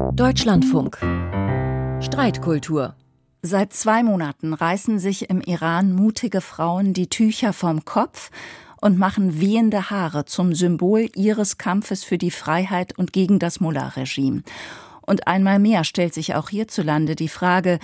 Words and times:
Deutschlandfunk. 0.00 0.98
Streitkultur. 2.02 2.94
Seit 3.42 3.74
zwei 3.74 4.02
Monaten 4.02 4.54
reißen 4.54 4.98
sich 4.98 5.28
im 5.28 5.42
Iran 5.42 5.92
mutige 5.92 6.40
Frauen 6.40 6.94
die 6.94 7.08
Tücher 7.08 7.52
vom 7.52 7.84
Kopf 7.84 8.30
und 8.80 8.98
machen 8.98 9.40
wehende 9.40 9.90
Haare 9.90 10.24
zum 10.24 10.54
Symbol 10.54 11.08
ihres 11.14 11.58
Kampfes 11.58 12.02
für 12.02 12.18
die 12.18 12.30
Freiheit 12.30 12.98
und 12.98 13.12
gegen 13.12 13.38
das 13.38 13.60
Mullah-Regime. 13.60 14.42
Und 15.02 15.26
einmal 15.26 15.58
mehr 15.58 15.84
stellt 15.84 16.14
sich 16.14 16.34
auch 16.34 16.48
hierzulande 16.48 17.14
die 17.14 17.28
Frage, 17.28 17.78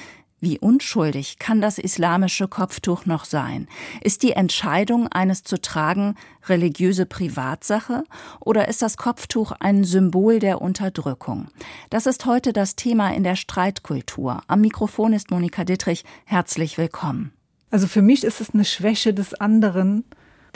wie 0.46 0.60
unschuldig 0.60 1.40
kann 1.40 1.60
das 1.60 1.76
islamische 1.76 2.46
Kopftuch 2.46 3.04
noch 3.04 3.24
sein? 3.24 3.66
Ist 4.00 4.22
die 4.22 4.30
Entscheidung, 4.30 5.08
eines 5.08 5.42
zu 5.42 5.60
tragen, 5.60 6.14
religiöse 6.46 7.04
Privatsache 7.04 8.04
oder 8.38 8.68
ist 8.68 8.80
das 8.80 8.96
Kopftuch 8.96 9.50
ein 9.58 9.82
Symbol 9.82 10.38
der 10.38 10.62
Unterdrückung? 10.62 11.48
Das 11.90 12.06
ist 12.06 12.26
heute 12.26 12.52
das 12.52 12.76
Thema 12.76 13.12
in 13.12 13.24
der 13.24 13.34
Streitkultur. 13.34 14.40
Am 14.46 14.60
Mikrofon 14.60 15.14
ist 15.14 15.32
Monika 15.32 15.64
Dittrich. 15.64 16.04
Herzlich 16.24 16.78
willkommen. 16.78 17.32
Also 17.72 17.88
für 17.88 18.02
mich 18.02 18.22
ist 18.22 18.40
es 18.40 18.54
eine 18.54 18.64
Schwäche 18.64 19.12
des 19.12 19.34
anderen, 19.34 20.04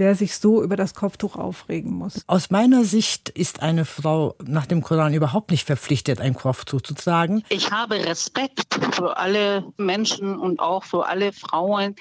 der 0.00 0.14
sich 0.16 0.36
so 0.36 0.62
über 0.62 0.76
das 0.76 0.94
Kopftuch 0.94 1.36
aufregen 1.36 1.92
muss. 1.92 2.24
Aus 2.26 2.50
meiner 2.50 2.84
Sicht 2.84 3.28
ist 3.28 3.62
eine 3.62 3.84
Frau 3.84 4.34
nach 4.42 4.66
dem 4.66 4.82
Koran 4.82 5.12
überhaupt 5.12 5.50
nicht 5.50 5.66
verpflichtet, 5.66 6.20
ein 6.20 6.34
Kopftuch 6.34 6.80
zu 6.80 6.94
tragen. 6.94 7.44
Ich 7.50 7.70
habe 7.70 7.96
Respekt 7.96 8.78
für 8.92 9.18
alle 9.18 9.64
Menschen 9.76 10.38
und 10.38 10.58
auch 10.58 10.84
für 10.84 11.06
alle 11.06 11.32
Frauen, 11.32 11.94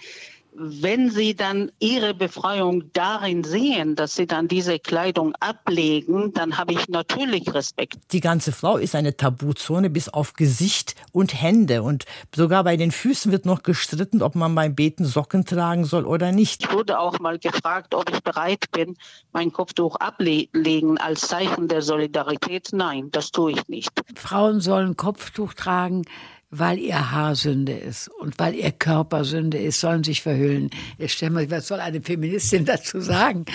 wenn 0.60 1.10
sie 1.10 1.36
dann 1.36 1.72
ihre 1.80 2.14
Befreiung 2.14 2.92
darin 2.94 3.44
sehen, 3.44 3.96
dass 3.96 4.16
sie 4.16 4.28
dann 4.28 4.48
diese 4.48 4.78
Kleidung 4.78 5.34
ablegen, 5.40 6.34
dann 6.34 6.58
habe 6.58 6.74
ich 6.74 6.90
natürlich 6.90 7.54
Respekt. 7.54 7.98
Die 8.12 8.20
ganze 8.20 8.52
Frau 8.52 8.78
ist 8.78 8.94
eine 8.94 9.16
Tabuzone 9.16 9.90
bis 9.90 10.10
auf 10.10 10.34
Gesicht 10.34 10.96
und 11.12 11.42
Hände. 11.42 11.82
Und 11.82 12.06
sogar 12.36 12.64
bei 12.66 12.76
den 12.76 12.92
Füßen 12.92 13.32
wird 13.32 13.46
noch 13.46 13.64
gestritten, 13.64 14.22
ob 14.22 14.36
man 14.36 14.54
beim 14.54 14.76
Beten 14.76 15.06
Socken 15.06 15.46
tragen 15.46 15.86
soll 15.86 16.06
oder 16.06 16.32
nicht. 16.32 16.64
Ich 16.64 16.72
wurde 16.72 17.00
auch 17.00 17.20
mal 17.20 17.40
gefragt, 17.40 17.96
ob 17.96 18.10
ich 18.12 18.22
bereit 18.22 18.66
bin, 18.72 18.98
mein 19.32 19.54
Kopftuch 19.54 19.96
ablegen 19.96 20.98
als 20.98 21.22
Zeichen 21.22 21.70
der 21.70 21.82
Solidarität. 21.82 22.70
Nein, 22.74 23.10
das 23.12 23.32
tue 23.32 23.54
ich 23.54 23.68
nicht. 23.70 23.92
Frauen 24.16 24.60
sollen 24.60 24.98
Kopftuch 24.98 25.54
tragen 25.54 26.04
weil 26.52 26.80
ihr 26.80 27.12
Haar 27.12 27.36
Sünde 27.36 27.74
ist 27.74 28.10
und 28.20 28.40
weil 28.40 28.56
ihr 28.56 28.72
Körper 28.72 29.24
Sünde 29.24 29.58
ist, 29.58 29.80
sollen 29.80 30.04
sich 30.04 30.22
verhüllen. 30.22 30.70
Ich 30.98 31.14
stelle 31.14 31.32
mal, 31.32 31.52
was 31.52 31.68
soll 31.68 31.80
eine 31.80 32.02
Feministin 32.02 32.66
dazu 32.66 33.00
sagen? 33.00 33.46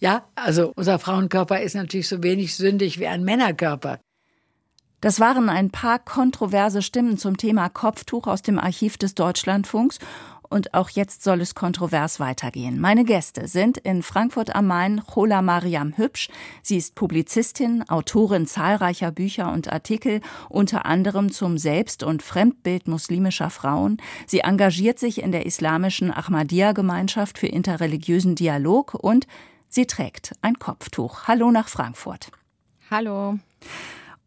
Ja, 0.00 0.26
also 0.34 0.72
unser 0.76 0.98
Frauenkörper 0.98 1.60
ist 1.60 1.74
natürlich 1.74 2.08
so 2.08 2.22
wenig 2.22 2.54
sündig 2.54 2.98
wie 2.98 3.06
ein 3.06 3.24
Männerkörper. 3.24 4.00
Das 5.00 5.18
waren 5.18 5.48
ein 5.48 5.70
paar 5.70 5.98
kontroverse 5.98 6.80
Stimmen 6.80 7.18
zum 7.18 7.36
Thema 7.36 7.68
Kopftuch 7.68 8.28
aus 8.28 8.42
dem 8.42 8.58
Archiv 8.58 8.98
des 8.98 9.16
Deutschlandfunks 9.16 9.98
und 10.52 10.74
auch 10.74 10.90
jetzt 10.90 11.24
soll 11.24 11.40
es 11.40 11.54
kontrovers 11.54 12.20
weitergehen. 12.20 12.80
Meine 12.80 13.04
Gäste 13.04 13.48
sind 13.48 13.78
in 13.78 14.02
Frankfurt 14.02 14.54
am 14.54 14.66
Main 14.66 15.02
Chola 15.04 15.42
Mariam 15.42 15.96
Hübsch. 15.96 16.28
Sie 16.62 16.76
ist 16.76 16.94
Publizistin, 16.94 17.88
Autorin 17.88 18.46
zahlreicher 18.46 19.10
Bücher 19.10 19.50
und 19.52 19.72
Artikel, 19.72 20.20
unter 20.48 20.86
anderem 20.86 21.32
zum 21.32 21.58
Selbst- 21.58 22.02
und 22.02 22.22
Fremdbild 22.22 22.86
muslimischer 22.86 23.50
Frauen. 23.50 23.96
Sie 24.26 24.40
engagiert 24.40 24.98
sich 24.98 25.22
in 25.22 25.32
der 25.32 25.46
islamischen 25.46 26.12
Ahmadiyya-Gemeinschaft 26.12 27.38
für 27.38 27.48
interreligiösen 27.48 28.34
Dialog 28.34 28.94
und 28.94 29.26
sie 29.68 29.86
trägt 29.86 30.34
ein 30.42 30.58
Kopftuch. 30.58 31.26
Hallo 31.26 31.50
nach 31.50 31.68
Frankfurt. 31.68 32.30
Hallo. 32.90 33.38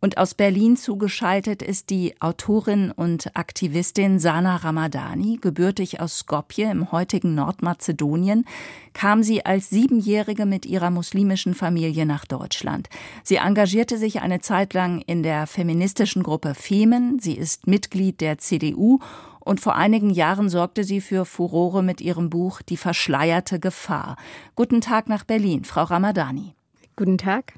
Und 0.06 0.20
aus 0.20 0.36
Berlin 0.36 0.78
zugeschaltet 0.78 1.64
ist 1.64 1.90
die 1.90 2.14
Autorin 2.22 2.92
und 2.92 3.36
Aktivistin 3.36 4.20
Sana 4.20 4.58
Ramadani, 4.58 5.40
gebürtig 5.42 6.00
aus 6.00 6.20
Skopje 6.20 6.70
im 6.70 6.92
heutigen 6.92 7.34
Nordmazedonien, 7.34 8.46
kam 8.94 9.24
sie 9.24 9.48
als 9.48 9.72
Siebenjährige 9.72 10.46
mit 10.46 10.68
ihrer 10.68 10.92
muslimischen 10.92 11.56
Familie 11.56 12.06
nach 12.06 12.26
Deutschland. 12.26 12.88
Sie 13.24 13.38
engagierte 13.38 13.98
sich 13.98 14.22
eine 14.22 14.42
Zeit 14.42 14.76
lang 14.76 15.02
in 15.02 15.24
der 15.24 15.48
feministischen 15.48 16.22
Gruppe 16.22 16.54
Femen. 16.54 17.18
Sie 17.20 17.34
ist 17.34 17.66
Mitglied 17.66 18.22
der 18.22 18.38
CDU 18.38 19.00
und 19.40 19.60
vor 19.60 19.76
einigen 19.76 20.12
Jahren 20.12 20.50
sorgte 20.50 20.84
sie 20.84 21.02
für 21.02 21.26
Furore 21.26 21.82
mit 21.82 22.00
ihrem 22.00 22.30
Buch 22.30 22.62
Die 22.62 22.78
verschleierte 22.78 23.60
Gefahr. 23.60 24.18
Guten 24.54 24.82
Tag 24.82 25.10
nach 25.10 25.24
Berlin, 25.24 25.64
Frau 25.64 25.82
Ramadani. 25.82 26.54
Guten 26.96 27.18
Tag. 27.18 27.54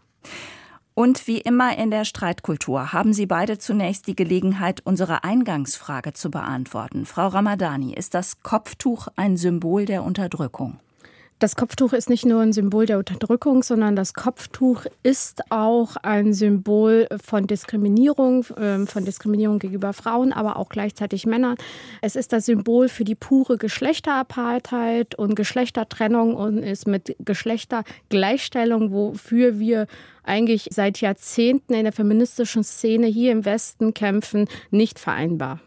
Und 0.97 1.27
wie 1.27 1.37
immer 1.37 1.77
in 1.77 1.91
der 1.91 2.05
Streitkultur 2.05 2.91
haben 2.91 3.13
Sie 3.13 3.27
beide 3.27 3.59
zunächst 3.59 4.07
die 4.07 4.15
Gelegenheit, 4.15 4.81
unsere 4.83 5.23
Eingangsfrage 5.23 6.13
zu 6.13 6.31
beantworten. 6.31 7.05
Frau 7.05 7.27
Ramadani, 7.27 7.93
ist 7.93 8.15
das 8.15 8.41
Kopftuch 8.41 9.07
ein 9.15 9.37
Symbol 9.37 9.85
der 9.85 10.01
Unterdrückung? 10.01 10.79
Das 11.39 11.55
Kopftuch 11.55 11.93
ist 11.93 12.09
nicht 12.09 12.25
nur 12.25 12.41
ein 12.41 12.51
Symbol 12.51 12.87
der 12.87 12.97
Unterdrückung, 12.97 13.61
sondern 13.61 13.95
das 13.95 14.15
Kopftuch 14.15 14.85
ist 15.03 15.43
auch 15.51 15.95
ein 15.97 16.33
Symbol 16.33 17.07
von 17.23 17.45
Diskriminierung, 17.45 18.43
ähm, 18.59 18.87
von 18.87 19.05
Diskriminierung 19.05 19.59
gegenüber 19.59 19.93
Frauen, 19.93 20.33
aber 20.33 20.57
auch 20.57 20.69
gleichzeitig 20.69 21.27
Männern. 21.27 21.55
Es 22.01 22.15
ist 22.15 22.33
das 22.33 22.47
Symbol 22.47 22.89
für 22.89 23.03
die 23.03 23.13
pure 23.13 23.59
Geschlechterapartheit 23.59 25.13
und 25.13 25.35
Geschlechtertrennung 25.35 26.33
und 26.33 26.57
ist 26.63 26.87
mit 26.87 27.15
Geschlechtergleichstellung, 27.19 28.91
wofür 28.91 29.59
wir 29.59 29.85
eigentlich 30.23 30.69
seit 30.71 31.01
Jahrzehnten 31.01 31.75
in 31.75 31.83
der 31.83 31.93
feministischen 31.93 32.63
Szene 32.63 33.05
hier 33.05 33.31
im 33.31 33.45
Westen 33.45 33.93
kämpfen, 33.93 34.47
nicht 34.71 34.97
vereinbar. 34.97 35.59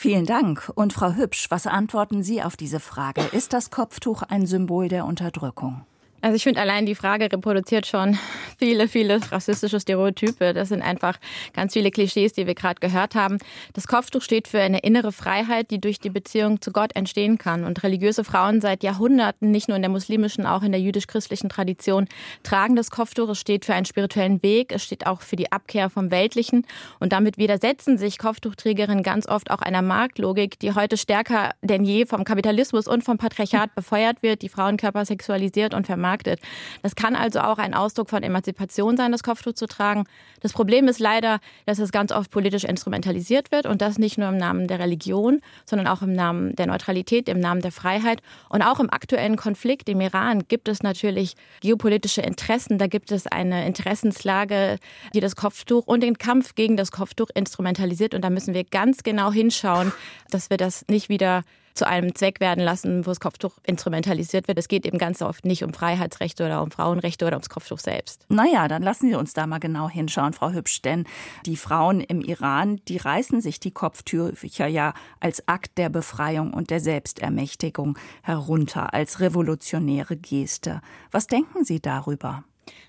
Vielen 0.00 0.26
Dank. 0.26 0.70
Und 0.76 0.92
Frau 0.92 1.14
Hübsch, 1.14 1.50
was 1.50 1.66
antworten 1.66 2.22
Sie 2.22 2.40
auf 2.40 2.56
diese 2.56 2.78
Frage? 2.78 3.20
Ist 3.32 3.52
das 3.52 3.72
Kopftuch 3.72 4.22
ein 4.22 4.46
Symbol 4.46 4.86
der 4.86 5.04
Unterdrückung? 5.04 5.84
Also 6.20 6.34
ich 6.34 6.42
finde 6.42 6.60
allein 6.60 6.84
die 6.84 6.96
Frage 6.96 7.30
reproduziert 7.30 7.86
schon 7.86 8.18
viele, 8.58 8.88
viele 8.88 9.20
rassistische 9.30 9.78
Stereotype. 9.78 10.52
Das 10.52 10.70
sind 10.70 10.82
einfach 10.82 11.16
ganz 11.54 11.74
viele 11.74 11.92
Klischees, 11.92 12.32
die 12.32 12.48
wir 12.48 12.56
gerade 12.56 12.80
gehört 12.80 13.14
haben. 13.14 13.38
Das 13.72 13.86
Kopftuch 13.86 14.22
steht 14.22 14.48
für 14.48 14.60
eine 14.60 14.80
innere 14.80 15.12
Freiheit, 15.12 15.70
die 15.70 15.80
durch 15.80 16.00
die 16.00 16.10
Beziehung 16.10 16.60
zu 16.60 16.72
Gott 16.72 16.96
entstehen 16.96 17.38
kann. 17.38 17.62
Und 17.62 17.84
religiöse 17.84 18.24
Frauen 18.24 18.60
seit 18.60 18.82
Jahrhunderten, 18.82 19.52
nicht 19.52 19.68
nur 19.68 19.76
in 19.76 19.82
der 19.82 19.90
muslimischen, 19.90 20.44
auch 20.44 20.64
in 20.64 20.72
der 20.72 20.80
jüdisch-christlichen 20.80 21.50
Tradition, 21.50 22.08
tragen 22.42 22.74
das 22.74 22.90
Kopftuch. 22.90 23.28
Es 23.28 23.38
steht 23.38 23.64
für 23.64 23.74
einen 23.74 23.86
spirituellen 23.86 24.42
Weg. 24.42 24.72
Es 24.72 24.82
steht 24.82 25.06
auch 25.06 25.22
für 25.22 25.36
die 25.36 25.52
Abkehr 25.52 25.88
vom 25.88 26.10
Weltlichen. 26.10 26.66
Und 26.98 27.12
damit 27.12 27.38
widersetzen 27.38 27.96
sich 27.96 28.18
Kopftuchträgerinnen 28.18 29.04
ganz 29.04 29.28
oft 29.28 29.52
auch 29.52 29.60
einer 29.60 29.82
Marktlogik, 29.82 30.58
die 30.58 30.74
heute 30.74 30.96
stärker 30.96 31.52
denn 31.62 31.84
je 31.84 32.06
vom 32.06 32.24
Kapitalismus 32.24 32.88
und 32.88 33.04
vom 33.04 33.18
Patriarchat 33.18 33.76
befeuert 33.76 34.24
wird, 34.24 34.42
die 34.42 34.48
Frauenkörper 34.48 35.04
sexualisiert 35.04 35.74
und 35.74 35.86
vermarktet 35.86 36.07
vermarktet. 36.08 36.40
Das 36.82 36.94
kann 36.94 37.14
also 37.14 37.40
auch 37.40 37.58
ein 37.58 37.74
Ausdruck 37.74 38.08
von 38.10 38.22
Emanzipation 38.22 38.96
sein, 38.96 39.12
das 39.12 39.22
Kopftuch 39.22 39.52
zu 39.52 39.66
tragen. 39.66 40.04
Das 40.40 40.52
Problem 40.52 40.88
ist 40.88 41.00
leider, 41.00 41.40
dass 41.66 41.78
es 41.78 41.92
ganz 41.92 42.12
oft 42.12 42.30
politisch 42.30 42.64
instrumentalisiert 42.64 43.52
wird 43.52 43.66
und 43.66 43.82
das 43.82 43.98
nicht 43.98 44.18
nur 44.18 44.28
im 44.28 44.36
Namen 44.36 44.68
der 44.68 44.78
Religion, 44.78 45.40
sondern 45.66 45.86
auch 45.86 46.02
im 46.02 46.12
Namen 46.12 46.54
der 46.56 46.66
Neutralität, 46.66 47.28
im 47.28 47.40
Namen 47.40 47.60
der 47.60 47.72
Freiheit. 47.72 48.22
Und 48.48 48.62
auch 48.62 48.80
im 48.80 48.90
aktuellen 48.90 49.36
Konflikt 49.36 49.88
im 49.88 50.00
Iran 50.00 50.44
gibt 50.48 50.68
es 50.68 50.82
natürlich 50.82 51.34
geopolitische 51.60 52.22
Interessen. 52.22 52.78
Da 52.78 52.86
gibt 52.86 53.12
es 53.12 53.26
eine 53.26 53.66
Interessenslage, 53.66 54.78
die 55.14 55.20
das 55.20 55.36
Kopftuch 55.36 55.86
und 55.86 56.02
den 56.02 56.16
Kampf 56.18 56.54
gegen 56.54 56.76
das 56.76 56.92
Kopftuch 56.92 57.28
instrumentalisiert. 57.34 58.14
Und 58.14 58.22
da 58.22 58.30
müssen 58.30 58.54
wir 58.54 58.64
ganz 58.64 59.02
genau 59.02 59.32
hinschauen, 59.32 59.92
dass 60.30 60.50
wir 60.50 60.56
das 60.56 60.84
nicht 60.88 61.08
wieder 61.08 61.42
zu 61.74 61.86
einem 61.86 62.14
Zweck 62.14 62.40
werden 62.40 62.64
lassen, 62.64 63.06
wo 63.06 63.10
das 63.10 63.20
Kopftuch 63.20 63.58
instrumentalisiert 63.62 64.48
wird. 64.48 64.58
Es 64.58 64.68
geht 64.68 64.86
eben 64.86 64.98
ganz 64.98 65.22
oft 65.22 65.44
nicht 65.44 65.64
um 65.64 65.72
Freiheitsrechte 65.72 66.44
oder 66.44 66.62
um 66.62 66.70
Frauenrechte 66.70 67.26
oder 67.26 67.36
ums 67.36 67.48
Kopftuch 67.48 67.78
selbst. 67.78 68.24
Naja, 68.28 68.68
dann 68.68 68.82
lassen 68.82 69.08
Sie 69.08 69.14
uns 69.14 69.32
da 69.32 69.46
mal 69.46 69.58
genau 69.58 69.88
hinschauen, 69.88 70.32
Frau 70.32 70.50
Hübsch, 70.50 70.82
denn 70.82 71.04
die 71.46 71.56
Frauen 71.56 72.00
im 72.00 72.20
Iran, 72.20 72.80
die 72.88 72.96
reißen 72.96 73.40
sich 73.40 73.60
die 73.60 73.70
Kopftücher 73.70 74.66
ja 74.66 74.94
als 75.20 75.46
Akt 75.48 75.78
der 75.78 75.88
Befreiung 75.88 76.52
und 76.52 76.70
der 76.70 76.80
Selbstermächtigung 76.80 77.98
herunter, 78.22 78.94
als 78.94 79.20
revolutionäre 79.20 80.16
Geste. 80.16 80.80
Was 81.10 81.26
denken 81.26 81.64
Sie 81.64 81.80
darüber? 81.80 82.44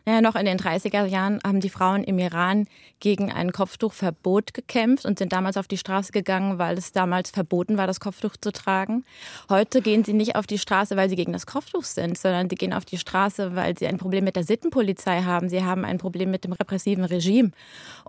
Naja, 0.05 0.21
noch 0.21 0.35
in 0.35 0.45
den 0.45 0.57
30er 0.57 1.05
Jahren 1.05 1.39
haben 1.45 1.59
die 1.59 1.69
Frauen 1.69 2.03
im 2.03 2.17
Iran 2.19 2.67
gegen 2.99 3.31
ein 3.31 3.51
Kopftuchverbot 3.51 4.53
gekämpft 4.53 5.05
und 5.05 5.19
sind 5.19 5.31
damals 5.31 5.57
auf 5.57 5.67
die 5.67 5.77
Straße 5.77 6.11
gegangen, 6.11 6.57
weil 6.57 6.77
es 6.77 6.91
damals 6.91 7.31
verboten 7.31 7.77
war, 7.77 7.87
das 7.87 7.99
Kopftuch 7.99 8.35
zu 8.39 8.51
tragen. 8.51 9.05
Heute 9.49 9.81
gehen 9.81 10.03
sie 10.03 10.13
nicht 10.13 10.35
auf 10.35 10.47
die 10.47 10.57
Straße, 10.57 10.97
weil 10.97 11.09
sie 11.09 11.15
gegen 11.15 11.33
das 11.33 11.45
Kopftuch 11.45 11.83
sind, 11.83 12.17
sondern 12.17 12.49
sie 12.49 12.55
gehen 12.55 12.73
auf 12.73 12.85
die 12.85 12.97
Straße, 12.97 13.55
weil 13.55 13.77
sie 13.77 13.87
ein 13.87 13.97
Problem 13.97 14.23
mit 14.23 14.35
der 14.35 14.43
Sittenpolizei 14.43 15.23
haben. 15.23 15.49
Sie 15.49 15.63
haben 15.63 15.85
ein 15.85 15.97
Problem 15.97 16.31
mit 16.31 16.43
dem 16.43 16.53
repressiven 16.53 17.05
Regime. 17.05 17.51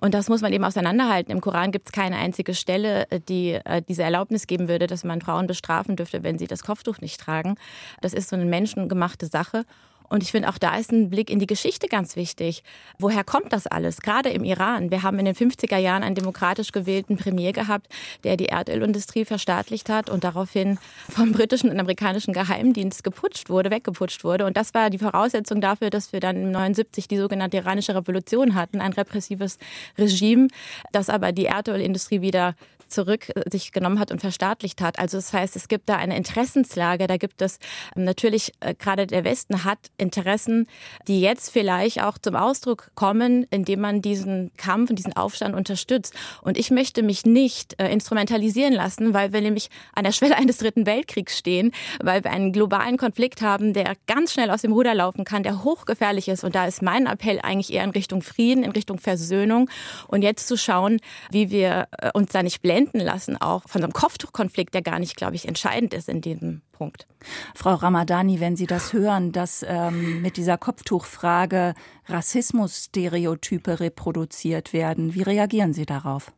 Und 0.01 0.15
das 0.15 0.29
muss 0.29 0.41
man 0.41 0.53
eben 0.53 0.65
auseinanderhalten. 0.65 1.33
Im 1.33 1.41
Koran 1.41 1.71
gibt 1.73 1.89
es 1.89 1.93
keine 1.93 2.17
einzige 2.17 2.55
Stelle, 2.55 3.07
die 3.29 3.53
äh, 3.53 3.83
diese 3.87 4.03
Erlaubnis 4.03 4.47
geben 4.47 4.69
würde, 4.69 4.87
dass 4.87 5.05
man 5.05 5.21
Frauen 5.21 5.47
bestrafen 5.47 5.97
dürfte, 5.97 6.23
wenn 6.23 6.39
sie 6.39 6.47
das 6.47 6.63
Kopftuch 6.63 6.99
nicht 6.99 7.21
tragen. 7.21 7.57
Das 8.01 8.15
ist 8.15 8.29
so 8.29 8.37
eine 8.37 8.45
menschengemachte 8.45 9.27
Sache. 9.27 9.65
Und 10.11 10.25
ich 10.25 10.33
finde, 10.33 10.49
auch 10.49 10.59
da 10.59 10.77
ist 10.77 10.91
ein 10.91 11.09
Blick 11.09 11.31
in 11.31 11.39
die 11.39 11.47
Geschichte 11.47 11.87
ganz 11.87 12.17
wichtig. 12.17 12.65
Woher 12.99 13.23
kommt 13.23 13.53
das 13.53 13.69
alles? 13.69 14.01
Gerade 14.03 14.29
im 14.31 14.43
Iran. 14.43 14.91
Wir 14.91 15.05
haben 15.05 15.21
in 15.21 15.25
den 15.25 15.37
50er 15.37 15.79
Jahren 15.79 16.03
einen 16.03 16.17
demokratisch 16.17 16.73
gewählten 16.73 17.17
Premier 17.17 17.53
gehabt, 17.53 17.87
der 18.25 18.37
die 18.37 18.47
Erdölindustrie 18.47 19.25
verstaatlicht 19.25 19.89
hat 19.89 20.11
und 20.11 20.25
daraufhin 20.25 20.79
vom 21.09 21.31
britischen 21.31 21.71
und 21.71 21.79
amerikanischen 21.79 22.35
Geheimdienst 22.35 23.05
geputscht 23.05 23.49
wurde, 23.49 23.71
weggeputscht 23.71 24.25
wurde. 24.25 24.47
Und 24.47 24.57
das 24.57 24.75
war 24.75 24.91
die 24.91 24.99
Voraussetzung 24.99 25.61
dafür, 25.61 25.91
dass 25.91 26.13
wir 26.13 26.19
dann 26.19 26.37
im 26.37 26.51
79 26.51 27.07
die 27.07 27.17
sogenannte 27.17 27.59
iranische 27.59 27.95
Revolution 27.95 28.57
hatten, 28.57 28.81
ein 28.81 28.93
repressives 28.93 29.59
Regime, 29.97 30.49
das 30.91 31.09
aber 31.09 31.31
die 31.31 31.45
Erdölindustrie 31.45 32.21
wieder 32.21 32.57
zurück 32.91 33.31
äh, 33.35 33.49
sich 33.51 33.73
genommen 33.73 33.99
hat 33.99 34.11
und 34.11 34.21
verstaatlicht 34.21 34.81
hat. 34.81 34.99
Also 34.99 35.19
das 35.19 35.33
heißt, 35.33 35.57
es 35.57 35.69
gibt 35.69 35.89
da 35.89 35.97
eine 35.97 36.17
Interessenslage. 36.17 37.07
Da 37.07 37.17
gibt 37.17 37.41
es 37.43 37.59
ähm, 37.97 38.05
natürlich, 38.05 38.53
äh, 38.61 38.75
gerade 38.75 39.07
der 39.07 39.25
Westen 39.25 39.65
hat 39.65 39.79
Interessen, 39.99 40.67
die 41.09 41.21
jetzt 41.21 41.51
vielleicht 41.51 42.03
auch 42.03 42.19
zum 42.19 42.37
Ausdruck 42.37 42.91
kommen, 42.95 43.47
indem 43.51 43.81
man 43.81 44.03
diesen 44.03 44.53
Kampf 44.57 44.91
und 44.91 44.97
diesen 44.97 45.17
Aufstand 45.17 45.55
unterstützt. 45.55 46.15
Und 46.43 46.59
ich 46.59 46.71
möchte 46.71 47.03
mich 47.03 47.25
nicht 47.25 47.81
äh, 47.81 47.91
instrumentalisieren 47.91 48.73
lassen, 48.73 49.15
weil 49.15 49.33
wir 49.33 49.41
nämlich 49.41 49.71
an 49.95 50.05
der 50.05 50.13
Schwelle 50.13 50.37
eines 50.37 50.59
dritten 50.59 50.87
Weltkriegs 50.87 51.39
stehen, 51.39 51.73
weil 52.03 52.25
wir 52.25 52.31
einen 52.31 52.53
globalen 52.53 52.97
Konflikt 52.97 53.43
haben, 53.43 53.73
der 53.73 53.95
ganz 54.07 54.33
schnell 54.33 54.51
aus 54.51 54.63
dem 54.63 54.73
Ruder 54.73 54.95
laufen 54.95 55.25
kann, 55.25 55.43
der 55.43 55.65
hochgefährlich 55.65 56.29
ist. 56.29 56.45
Und 56.45 56.55
da 56.55 56.67
ist 56.67 56.83
mein 56.83 57.07
Appell 57.07 57.41
eigentlich 57.43 57.73
eher 57.73 57.85
in 57.85 57.91
Richtung 57.91 58.23
Frieden, 58.23 58.65
in 58.65 58.73
Richtung 58.73 58.99
Versöhnung 58.99 59.71
und 60.09 60.23
jetzt 60.23 60.49
zu 60.49 60.57
schauen, 60.57 60.99
wie 61.31 61.51
wir 61.51 61.89
uns 62.15 62.33
da 62.33 62.43
nicht 62.43 62.63
blenden 62.63 62.80
blenden 62.81 63.01
lassen, 63.01 63.37
auch 63.37 63.63
von 63.67 63.83
einem 63.83 63.93
Kopftuchkonflikt, 63.93 64.75
der 64.75 64.83
gar 64.83 64.99
nicht, 64.99 65.17
glaube 65.17 65.35
ich, 65.35 65.47
entscheidend 65.47 65.95
ist 65.95 66.09
in 66.09 66.21
diesem 66.21 66.63
Punkt. 66.73 67.07
Frau 67.55 67.75
Ramadani, 67.75 68.41
wenn 68.41 68.57
Sie 68.57 68.67
das 68.67 68.93
hören, 68.93 69.33
dass 69.33 69.65
ähm, 69.67 70.23
mit 70.23 70.37
dieser 70.37 70.57
Kopftuchfrage 70.57 71.75
Rassismusstereotype 72.07 73.81
reproduziert 73.81 74.73
werden, 74.73 75.15
wie 75.15 75.23
reagieren 75.23 75.75
Sie 75.75 75.87
darauf? 75.87 76.33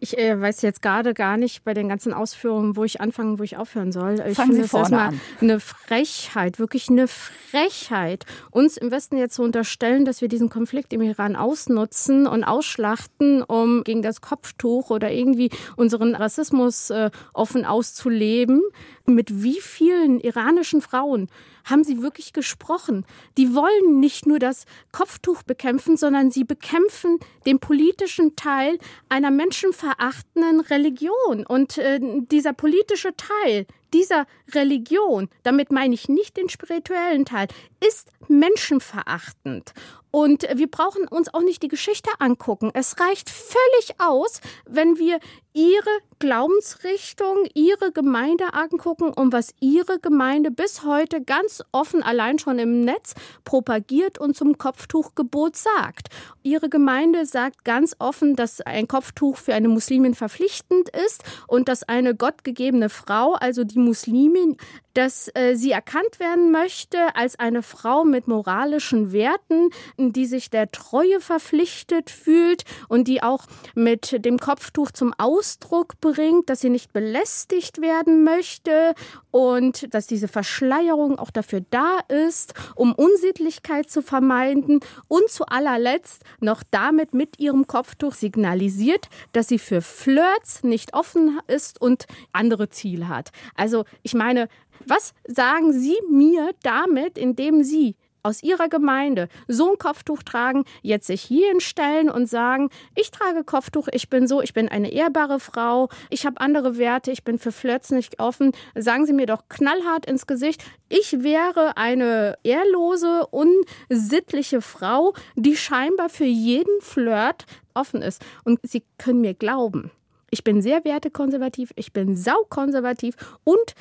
Ich 0.00 0.16
äh, 0.16 0.40
weiß 0.40 0.62
jetzt 0.62 0.82
gerade 0.82 1.14
gar 1.14 1.36
nicht 1.36 1.64
bei 1.64 1.74
den 1.74 1.88
ganzen 1.88 2.12
Ausführungen, 2.12 2.76
wo 2.76 2.84
ich 2.84 3.00
anfangen, 3.00 3.38
wo 3.38 3.42
ich 3.42 3.56
aufhören 3.56 3.92
soll. 3.92 4.22
Ich 4.26 4.36
Fangen 4.36 4.54
Sie 4.54 4.68
vorne 4.68 5.00
an. 5.00 5.20
Eine 5.40 5.60
Frechheit, 5.60 6.58
wirklich 6.58 6.88
eine 6.88 7.08
Frechheit, 7.08 8.24
uns 8.50 8.76
im 8.76 8.90
Westen 8.90 9.16
jetzt 9.16 9.34
zu 9.34 9.42
unterstellen, 9.42 10.04
dass 10.04 10.20
wir 10.20 10.28
diesen 10.28 10.48
Konflikt 10.48 10.92
im 10.92 11.02
Iran 11.02 11.36
ausnutzen 11.36 12.26
und 12.26 12.44
ausschlachten, 12.44 13.42
um 13.42 13.84
gegen 13.84 14.02
das 14.02 14.20
Kopftuch 14.20 14.90
oder 14.90 15.10
irgendwie 15.10 15.50
unseren 15.76 16.14
Rassismus 16.14 16.90
äh, 16.90 17.10
offen 17.34 17.64
auszuleben. 17.64 18.62
Mit 19.06 19.42
wie 19.42 19.60
vielen 19.60 20.20
iranischen 20.20 20.80
Frauen 20.80 21.28
haben 21.64 21.84
sie 21.84 22.02
wirklich 22.02 22.32
gesprochen. 22.32 23.04
Die 23.36 23.54
wollen 23.54 24.00
nicht 24.00 24.26
nur 24.26 24.38
das 24.38 24.64
Kopftuch 24.92 25.42
bekämpfen, 25.42 25.96
sondern 25.96 26.30
sie 26.30 26.44
bekämpfen 26.44 27.18
den 27.46 27.58
politischen 27.58 28.36
Teil 28.36 28.78
einer 29.08 29.30
menschenverachtenden 29.40 30.60
Religion. 30.60 31.46
Und 31.46 31.78
äh, 31.78 31.98
dieser 32.02 32.52
politische 32.52 33.14
Teil 33.16 33.66
dieser 33.94 34.26
Religion, 34.54 35.28
damit 35.42 35.72
meine 35.72 35.94
ich 35.94 36.08
nicht 36.08 36.36
den 36.36 36.48
spirituellen 36.48 37.24
Teil, 37.24 37.48
ist 37.86 38.10
menschenverachtend. 38.28 39.72
Und 40.10 40.46
wir 40.54 40.68
brauchen 40.68 41.06
uns 41.08 41.32
auch 41.32 41.42
nicht 41.42 41.62
die 41.62 41.68
Geschichte 41.68 42.10
angucken. 42.18 42.70
Es 42.74 42.98
reicht 42.98 43.30
völlig 43.30 43.98
aus, 43.98 44.40
wenn 44.66 44.98
wir 44.98 45.20
ihre 45.52 45.90
Glaubensrichtung, 46.20 47.46
ihre 47.54 47.92
Gemeinde 47.92 48.52
angucken 48.54 49.12
und 49.12 49.32
was 49.32 49.52
ihre 49.60 49.98
Gemeinde 49.98 50.50
bis 50.50 50.84
heute 50.84 51.22
ganz 51.22 51.62
offen 51.72 52.02
allein 52.02 52.38
schon 52.38 52.58
im 52.58 52.82
Netz 52.82 53.14
propagiert 53.44 54.18
und 54.18 54.36
zum 54.36 54.58
Kopftuchgebot 54.58 55.56
sagt. 55.56 56.08
Ihre 56.42 56.68
Gemeinde 56.68 57.26
sagt 57.26 57.64
ganz 57.64 57.96
offen, 57.98 58.36
dass 58.36 58.60
ein 58.60 58.86
Kopftuch 58.86 59.36
für 59.36 59.54
eine 59.54 59.68
Muslimin 59.68 60.14
verpflichtend 60.14 60.90
ist 60.90 61.24
und 61.48 61.68
dass 61.68 61.82
eine 61.82 62.14
gottgegebene 62.14 62.88
Frau, 62.88 63.32
also 63.32 63.64
die 63.64 63.78
Muslimin, 63.78 64.56
dass 64.94 65.30
äh, 65.34 65.54
sie 65.54 65.70
erkannt 65.70 66.20
werden 66.20 66.50
möchte 66.50 67.14
als 67.14 67.38
eine 67.38 67.62
Frau 67.62 68.04
mit 68.04 68.28
moralischen 68.28 69.12
Werten, 69.12 69.70
die 70.00 70.26
sich 70.26 70.50
der 70.50 70.70
Treue 70.70 71.20
verpflichtet 71.20 72.10
fühlt 72.10 72.64
und 72.88 73.06
die 73.06 73.22
auch 73.22 73.44
mit 73.74 74.24
dem 74.24 74.38
Kopftuch 74.38 74.90
zum 74.90 75.14
Ausdruck 75.18 76.00
bringt, 76.00 76.48
dass 76.48 76.60
sie 76.60 76.70
nicht 76.70 76.92
belästigt 76.92 77.80
werden 77.80 78.24
möchte 78.24 78.94
und 79.30 79.92
dass 79.94 80.06
diese 80.06 80.28
Verschleierung 80.28 81.18
auch 81.18 81.30
dafür 81.30 81.62
da 81.70 81.98
ist, 82.08 82.54
um 82.74 82.94
Unsittlichkeit 82.94 83.90
zu 83.90 84.02
vermeiden 84.02 84.80
und 85.08 85.28
zu 85.28 85.46
allerletzt 85.46 86.22
noch 86.40 86.62
damit 86.70 87.14
mit 87.14 87.38
ihrem 87.38 87.66
Kopftuch 87.66 88.14
signalisiert, 88.14 89.08
dass 89.32 89.48
sie 89.48 89.58
für 89.58 89.82
Flirts 89.82 90.64
nicht 90.64 90.94
offen 90.94 91.38
ist 91.46 91.80
und 91.80 92.06
andere 92.32 92.70
Ziele 92.70 93.08
hat. 93.08 93.30
Also 93.54 93.84
ich 94.02 94.14
meine, 94.14 94.48
was 94.86 95.12
sagen 95.26 95.72
Sie 95.72 95.96
mir 96.10 96.52
damit, 96.62 97.18
indem 97.18 97.62
Sie 97.62 97.96
aus 98.22 98.42
ihrer 98.42 98.68
Gemeinde 98.68 99.28
so 99.48 99.70
ein 99.70 99.78
Kopftuch 99.78 100.22
tragen, 100.22 100.64
jetzt 100.82 101.06
sich 101.06 101.22
hierhin 101.22 101.60
stellen 101.60 102.10
und 102.10 102.26
sagen, 102.26 102.70
ich 102.94 103.10
trage 103.10 103.44
Kopftuch, 103.44 103.88
ich 103.92 104.08
bin 104.08 104.26
so, 104.26 104.42
ich 104.42 104.52
bin 104.52 104.68
eine 104.68 104.90
ehrbare 104.90 105.40
Frau, 105.40 105.88
ich 106.10 106.26
habe 106.26 106.40
andere 106.40 106.78
Werte, 106.78 107.10
ich 107.10 107.24
bin 107.24 107.38
für 107.38 107.52
Flirts 107.52 107.90
nicht 107.90 108.20
offen. 108.20 108.52
Sagen 108.74 109.06
Sie 109.06 109.12
mir 109.12 109.26
doch 109.26 109.48
knallhart 109.48 110.06
ins 110.06 110.26
Gesicht, 110.26 110.62
ich 110.88 111.22
wäre 111.22 111.76
eine 111.76 112.36
ehrlose, 112.42 113.26
unsittliche 113.26 114.60
Frau, 114.60 115.14
die 115.36 115.56
scheinbar 115.56 116.08
für 116.08 116.24
jeden 116.24 116.80
Flirt 116.80 117.46
offen 117.74 118.02
ist. 118.02 118.22
Und 118.44 118.60
Sie 118.62 118.82
können 118.98 119.20
mir 119.20 119.34
glauben, 119.34 119.90
ich 120.30 120.44
bin 120.44 120.62
sehr 120.62 120.84
wertekonservativ, 120.84 121.72
ich 121.76 121.92
bin 121.92 122.16
saukonservativ 122.16 123.16
und 123.44 123.74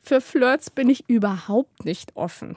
für 0.00 0.20
Flirts 0.20 0.70
bin 0.70 0.88
ich 0.88 1.08
überhaupt 1.08 1.84
nicht 1.84 2.16
offen. 2.16 2.56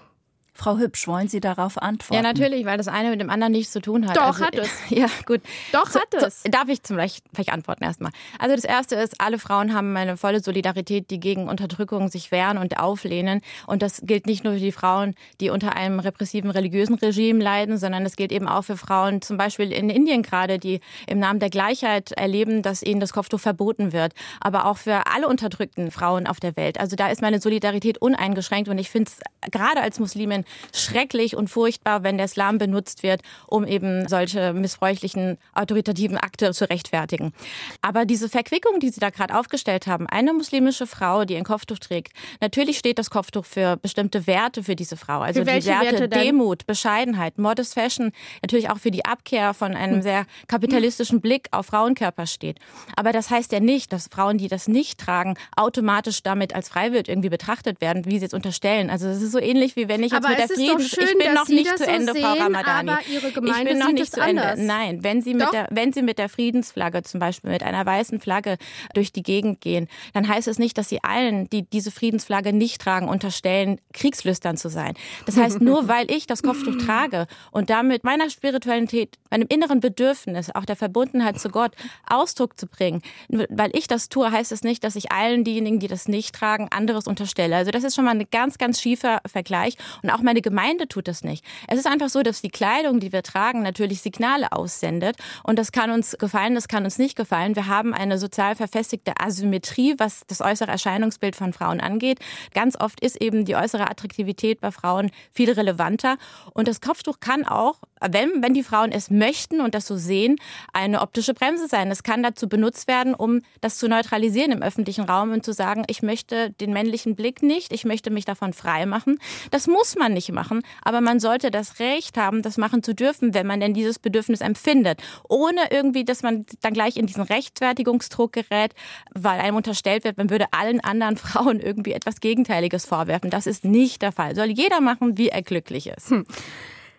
Frau 0.61 0.77
Hübsch, 0.77 1.07
wollen 1.07 1.27
Sie 1.27 1.39
darauf 1.39 1.81
antworten? 1.81 2.13
Ja, 2.13 2.21
natürlich, 2.21 2.65
weil 2.65 2.77
das 2.77 2.87
eine 2.87 3.09
mit 3.09 3.19
dem 3.19 3.31
anderen 3.31 3.51
nichts 3.51 3.71
zu 3.73 3.81
tun 3.81 4.07
hat. 4.07 4.15
Doch, 4.15 4.39
also, 4.39 4.45
hat 4.45 4.55
es. 4.55 4.69
Ja, 4.89 5.07
gut. 5.25 5.41
Doch, 5.71 5.89
so, 5.89 5.99
hat 5.99 6.13
es. 6.13 6.43
So, 6.43 6.51
darf 6.51 6.69
ich 6.69 6.83
zum 6.83 6.97
vielleicht, 6.97 7.25
vielleicht 7.33 7.51
antworten 7.51 7.83
erstmal? 7.83 8.11
Also 8.37 8.55
das 8.55 8.63
Erste 8.63 8.95
ist, 8.95 9.19
alle 9.19 9.39
Frauen 9.39 9.73
haben 9.73 9.97
eine 9.97 10.17
volle 10.17 10.39
Solidarität, 10.39 11.09
die 11.09 11.19
gegen 11.19 11.49
Unterdrückung 11.49 12.09
sich 12.09 12.29
wehren 12.31 12.59
und 12.59 12.77
auflehnen. 12.77 13.41
Und 13.65 13.81
das 13.81 14.01
gilt 14.03 14.27
nicht 14.27 14.43
nur 14.43 14.53
für 14.53 14.59
die 14.59 14.71
Frauen, 14.71 15.15
die 15.39 15.49
unter 15.49 15.75
einem 15.75 15.99
repressiven 15.99 16.51
religiösen 16.51 16.93
Regime 16.93 17.43
leiden, 17.43 17.79
sondern 17.79 18.05
es 18.05 18.15
gilt 18.15 18.31
eben 18.31 18.47
auch 18.47 18.63
für 18.63 18.77
Frauen, 18.77 19.23
zum 19.23 19.37
Beispiel 19.37 19.71
in 19.71 19.89
Indien 19.89 20.21
gerade, 20.21 20.59
die 20.59 20.79
im 21.07 21.17
Namen 21.17 21.39
der 21.39 21.49
Gleichheit 21.49 22.11
erleben, 22.11 22.61
dass 22.61 22.83
ihnen 22.83 22.99
das 22.99 23.13
Kopftuch 23.13 23.39
verboten 23.39 23.93
wird. 23.93 24.13
Aber 24.39 24.65
auch 24.67 24.77
für 24.77 25.07
alle 25.07 25.27
unterdrückten 25.27 25.89
Frauen 25.89 26.27
auf 26.27 26.39
der 26.39 26.55
Welt. 26.55 26.79
Also 26.79 26.95
da 26.95 27.07
ist 27.07 27.23
meine 27.23 27.41
Solidarität 27.41 27.97
uneingeschränkt 27.97 28.69
und 28.69 28.77
ich 28.77 28.91
finde 28.91 29.09
es 29.09 29.49
gerade 29.49 29.81
als 29.81 29.99
Muslimin 29.99 30.45
schrecklich 30.73 31.35
und 31.35 31.49
furchtbar, 31.49 32.03
wenn 32.03 32.17
der 32.17 32.25
Islam 32.25 32.57
benutzt 32.57 33.03
wird, 33.03 33.21
um 33.47 33.65
eben 33.65 34.07
solche 34.07 34.53
missbräuchlichen 34.53 35.37
autoritativen 35.53 36.17
Akte 36.17 36.51
zu 36.53 36.69
rechtfertigen. 36.69 37.33
Aber 37.81 38.05
diese 38.05 38.29
Verquickung, 38.29 38.79
die 38.79 38.89
Sie 38.89 38.99
da 38.99 39.09
gerade 39.09 39.37
aufgestellt 39.37 39.87
haben, 39.87 40.07
eine 40.07 40.33
muslimische 40.33 40.87
Frau, 40.87 41.25
die 41.25 41.35
ein 41.35 41.43
Kopftuch 41.43 41.79
trägt, 41.79 42.13
natürlich 42.39 42.77
steht 42.77 42.99
das 42.99 43.09
Kopftuch 43.09 43.45
für 43.45 43.77
bestimmte 43.77 44.27
Werte 44.27 44.63
für 44.63 44.75
diese 44.75 44.97
Frau. 44.97 45.19
Also 45.19 45.41
die 45.41 45.47
Werte, 45.47 45.67
Werte 45.67 46.09
Demut, 46.09 46.65
Bescheidenheit, 46.65 47.37
Modest 47.37 47.73
Fashion, 47.73 48.11
natürlich 48.41 48.69
auch 48.69 48.77
für 48.77 48.91
die 48.91 49.05
Abkehr 49.05 49.53
von 49.53 49.75
einem 49.75 49.95
hm. 49.95 50.01
sehr 50.01 50.25
kapitalistischen 50.47 51.21
Blick 51.21 51.47
auf 51.51 51.67
Frauenkörper 51.67 52.27
steht. 52.27 52.59
Aber 52.95 53.11
das 53.11 53.29
heißt 53.29 53.51
ja 53.51 53.59
nicht, 53.59 53.93
dass 53.93 54.07
Frauen, 54.07 54.37
die 54.37 54.47
das 54.47 54.67
nicht 54.67 54.99
tragen, 54.99 55.35
automatisch 55.55 56.23
damit 56.23 56.55
als 56.55 56.69
freiwillig 56.69 57.07
irgendwie 57.07 57.29
betrachtet 57.29 57.81
werden, 57.81 58.05
wie 58.05 58.19
Sie 58.19 58.25
es 58.25 58.33
unterstellen. 58.33 58.89
Also 58.89 59.07
das 59.07 59.21
ist 59.21 59.31
so 59.31 59.39
ähnlich 59.39 59.75
wie 59.75 59.87
wenn 59.87 60.03
ich 60.03 60.11
jetzt 60.11 60.25
aber 60.25 60.30
mit 60.31 60.39
der 60.39 60.47
Friedens 60.47 60.89
schön, 60.89 61.07
ich 61.07 61.17
bin 61.17 61.33
noch 61.33 61.47
nicht 61.47 61.77
zu 61.77 61.87
Ende, 61.87 62.13
so 62.13 62.19
Frau 62.19 62.33
Ramadani. 62.33 62.91
Aber 62.91 63.01
ich 63.01 63.63
bin 63.63 63.79
noch 63.79 63.91
nicht 63.91 64.13
zu 64.13 64.21
anders. 64.21 64.59
Ende. 64.59 64.65
Nein, 64.65 65.03
wenn 65.03 65.21
Sie 65.21 65.33
mit 65.33 65.51
der 65.53 65.67
wenn 65.71 65.93
Sie 65.93 66.01
mit 66.01 66.17
der 66.17 66.29
Friedensflagge 66.29 67.03
zum 67.03 67.19
Beispiel 67.19 67.51
mit 67.51 67.63
einer 67.63 67.85
weißen 67.85 68.19
Flagge 68.19 68.57
durch 68.93 69.11
die 69.11 69.23
Gegend 69.23 69.61
gehen, 69.61 69.87
dann 70.13 70.27
heißt 70.27 70.47
es 70.47 70.59
nicht, 70.59 70.77
dass 70.77 70.89
Sie 70.89 71.03
allen, 71.03 71.49
die 71.49 71.63
diese 71.63 71.91
Friedensflagge 71.91 72.53
nicht 72.53 72.81
tragen, 72.81 73.07
unterstellen, 73.07 73.79
kriegslüstern 73.93 74.57
zu 74.57 74.69
sein. 74.69 74.93
Das 75.25 75.37
heißt, 75.37 75.61
nur 75.61 75.87
weil 75.87 76.09
ich 76.11 76.27
das 76.27 76.43
Kopftuch 76.43 76.77
trage 76.77 77.27
und 77.51 77.69
damit 77.69 78.03
meiner 78.03 78.29
Spiritualität, 78.29 79.17
meinem 79.29 79.47
inneren 79.49 79.79
Bedürfnis, 79.79 80.53
auch 80.53 80.65
der 80.65 80.75
Verbundenheit 80.75 81.39
zu 81.39 81.49
Gott 81.49 81.73
Ausdruck 82.07 82.59
zu 82.59 82.67
bringen, 82.67 83.01
weil 83.29 83.71
ich 83.75 83.87
das 83.87 84.09
tue, 84.09 84.31
heißt 84.31 84.51
es 84.51 84.63
nicht, 84.63 84.83
dass 84.83 84.95
ich 84.95 85.11
allen 85.11 85.43
diejenigen, 85.43 85.79
die 85.79 85.87
das 85.87 86.07
nicht 86.07 86.35
tragen, 86.35 86.67
anderes 86.71 87.07
unterstelle. 87.07 87.55
Also 87.55 87.71
das 87.71 87.83
ist 87.83 87.95
schon 87.95 88.05
mal 88.05 88.11
ein 88.11 88.25
ganz, 88.31 88.57
ganz 88.57 88.81
schiefer 88.81 89.21
Vergleich. 89.25 89.75
Und 90.03 90.09
auch 90.09 90.20
auch 90.21 90.23
meine 90.23 90.41
Gemeinde 90.41 90.87
tut 90.87 91.07
das 91.07 91.23
nicht. 91.23 91.43
Es 91.67 91.79
ist 91.79 91.87
einfach 91.87 92.09
so, 92.09 92.21
dass 92.21 92.41
die 92.41 92.49
Kleidung, 92.49 92.99
die 92.99 93.11
wir 93.11 93.23
tragen, 93.23 93.63
natürlich 93.63 94.01
Signale 94.01 94.51
aussendet. 94.51 95.17
Und 95.43 95.57
das 95.57 95.71
kann 95.71 95.91
uns 95.91 96.15
gefallen, 96.17 96.53
das 96.55 96.67
kann 96.67 96.83
uns 96.83 96.99
nicht 96.99 97.15
gefallen. 97.15 97.55
Wir 97.55 97.67
haben 97.67 97.93
eine 97.93 98.17
sozial 98.17 98.55
verfestigte 98.55 99.13
Asymmetrie, 99.19 99.95
was 99.97 100.21
das 100.27 100.41
äußere 100.41 100.69
Erscheinungsbild 100.69 101.35
von 101.35 101.53
Frauen 101.53 101.81
angeht. 101.81 102.19
Ganz 102.53 102.79
oft 102.79 103.01
ist 103.01 103.21
eben 103.21 103.45
die 103.45 103.55
äußere 103.55 103.89
Attraktivität 103.89 104.61
bei 104.61 104.71
Frauen 104.71 105.11
viel 105.33 105.51
relevanter. 105.51 106.17
Und 106.53 106.67
das 106.67 106.81
Kopftuch 106.81 107.19
kann 107.19 107.45
auch, 107.45 107.79
wenn, 107.99 108.41
wenn 108.41 108.53
die 108.53 108.63
Frauen 108.63 108.91
es 108.91 109.09
möchten 109.09 109.61
und 109.61 109.75
das 109.75 109.87
so 109.87 109.95
sehen, 109.95 110.37
eine 110.73 111.01
optische 111.01 111.33
Bremse 111.33 111.67
sein. 111.67 111.91
Es 111.91 112.03
kann 112.03 112.23
dazu 112.23 112.47
benutzt 112.47 112.87
werden, 112.87 113.13
um 113.13 113.41
das 113.61 113.77
zu 113.77 113.87
neutralisieren 113.87 114.51
im 114.51 114.61
öffentlichen 114.61 115.05
Raum 115.05 115.31
und 115.31 115.45
zu 115.45 115.53
sagen, 115.53 115.83
ich 115.87 116.01
möchte 116.01 116.51
den 116.51 116.73
männlichen 116.73 117.15
Blick 117.15 117.43
nicht, 117.43 117.73
ich 117.73 117.85
möchte 117.85 118.09
mich 118.09 118.25
davon 118.25 118.53
frei 118.53 118.85
machen. 118.85 119.19
Das 119.51 119.67
muss 119.67 119.95
man 119.95 120.10
nicht 120.13 120.31
machen, 120.31 120.61
aber 120.83 121.01
man 121.01 121.19
sollte 121.19 121.51
das 121.51 121.79
Recht 121.79 122.17
haben, 122.17 122.41
das 122.41 122.57
machen 122.57 122.83
zu 122.83 122.93
dürfen, 122.93 123.33
wenn 123.33 123.47
man 123.47 123.59
denn 123.59 123.73
dieses 123.73 123.99
Bedürfnis 123.99 124.41
empfindet. 124.41 125.01
Ohne 125.27 125.71
irgendwie, 125.71 126.05
dass 126.05 126.23
man 126.23 126.45
dann 126.61 126.73
gleich 126.73 126.97
in 126.97 127.05
diesen 127.05 127.23
Rechtfertigungsdruck 127.23 128.33
gerät, 128.33 128.73
weil 129.13 129.39
einem 129.39 129.57
unterstellt 129.57 130.03
wird, 130.03 130.17
man 130.17 130.29
würde 130.29 130.45
allen 130.51 130.79
anderen 130.79 131.17
Frauen 131.17 131.59
irgendwie 131.59 131.93
etwas 131.93 132.19
Gegenteiliges 132.19 132.85
vorwerfen. 132.85 133.29
Das 133.29 133.47
ist 133.47 133.65
nicht 133.65 134.01
der 134.01 134.11
Fall. 134.11 134.35
Soll 134.35 134.51
jeder 134.51 134.81
machen, 134.81 135.17
wie 135.17 135.29
er 135.29 135.41
glücklich 135.41 135.87
ist. 135.87 136.09
Hm. 136.11 136.25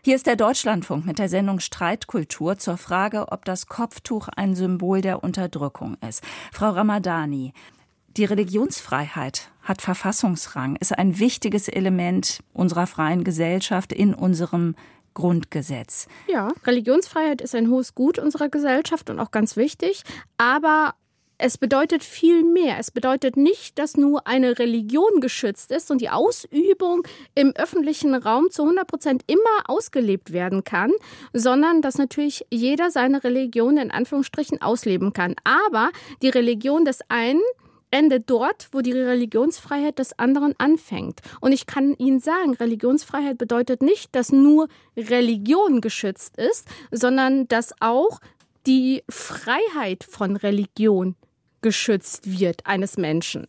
Hier 0.05 0.17
ist 0.17 0.27
der 0.27 0.35
Deutschlandfunk 0.35 1.07
mit 1.07 1.21
der 1.21 1.29
Sendung 1.29 1.61
Streitkultur 1.61 2.59
zur 2.59 2.77
Frage, 2.77 3.31
ob 3.31 3.45
das 3.45 3.69
Kopftuch 3.69 4.27
ein 4.35 4.57
Symbol 4.57 5.01
der 5.01 5.23
Unterdrückung 5.23 5.97
ist. 6.07 6.25
Frau 6.53 6.71
Ramadani, 6.71 7.53
die 8.17 8.25
Religionsfreiheit 8.25 9.52
hat 9.63 9.83
Verfassungsrang, 9.83 10.77
ist 10.77 10.97
ein 10.97 11.19
wichtiges 11.19 11.69
Element 11.69 12.41
unserer 12.53 12.87
freien 12.87 13.25
Gesellschaft 13.25 13.93
in 13.93 14.15
unserem 14.15 14.75
Grundgesetz. 15.15 16.07
Ja, 16.27 16.53
Religionsfreiheit 16.65 17.41
ist 17.41 17.55
ein 17.55 17.69
hohes 17.69 17.95
Gut 17.95 18.19
unserer 18.19 18.49
Gesellschaft 18.49 19.11
und 19.11 19.21
auch 19.21 19.31
ganz 19.31 19.57
wichtig. 19.57 20.03
Aber 20.39 20.95
es 21.45 21.59
bedeutet 21.59 22.05
viel 22.05 22.45
mehr. 22.45 22.79
Es 22.79 22.93
bedeutet 22.93 23.37
nicht, 23.37 23.79
dass 23.79 23.97
nur 23.97 24.29
eine 24.29 24.61
Religion 24.61 25.21
geschützt 25.21 25.73
ist 25.73 25.91
und 25.91 26.01
die 26.01 26.09
Ausübung 26.09 27.03
im 27.35 27.53
öffentlichen 27.57 28.15
Raum 28.15 28.51
zu 28.51 28.63
100 28.63 28.87
Prozent 28.87 29.25
immer 29.27 29.69
ausgelebt 29.69 30.33
werden 30.33 30.63
kann, 30.63 30.93
sondern 31.33 31.83
dass 31.83 31.99
natürlich 31.99 32.47
jeder 32.51 32.93
seine 32.93 33.25
Religion 33.25 33.77
in 33.77 33.91
Anführungsstrichen 33.91 34.63
ausleben 34.63 35.13
kann. 35.13 35.35
Aber 35.43 35.91
die 36.23 36.29
Religion 36.29 36.85
des 36.85 37.01
einen 37.09 37.43
endet 37.93 38.29
dort, 38.29 38.69
wo 38.73 38.81
die 38.81 38.93
Religionsfreiheit 38.93 40.01
des 40.01 40.19
anderen 40.19 40.55
anfängt. 40.59 41.21
Und 41.41 41.53
ich 41.53 41.67
kann 41.67 41.95
Ihnen 41.99 42.19
sagen, 42.19 42.55
Religionsfreiheit 42.55 43.39
bedeutet 43.39 43.83
nicht, 43.83 44.15
dass 44.17 44.33
nur 44.33 44.67
Religion 44.97 45.81
geschützt 45.81 46.37
ist, 46.37 46.67
sondern 46.91 47.47
dass 47.47 47.73
auch 47.81 48.19
die 48.67 49.05
Freiheit 49.09 50.05
von 50.05 50.37
Religion 50.37 51.15
geschützt 51.63 52.39
wird 52.39 52.67
eines 52.67 52.97
Menschen. 52.97 53.47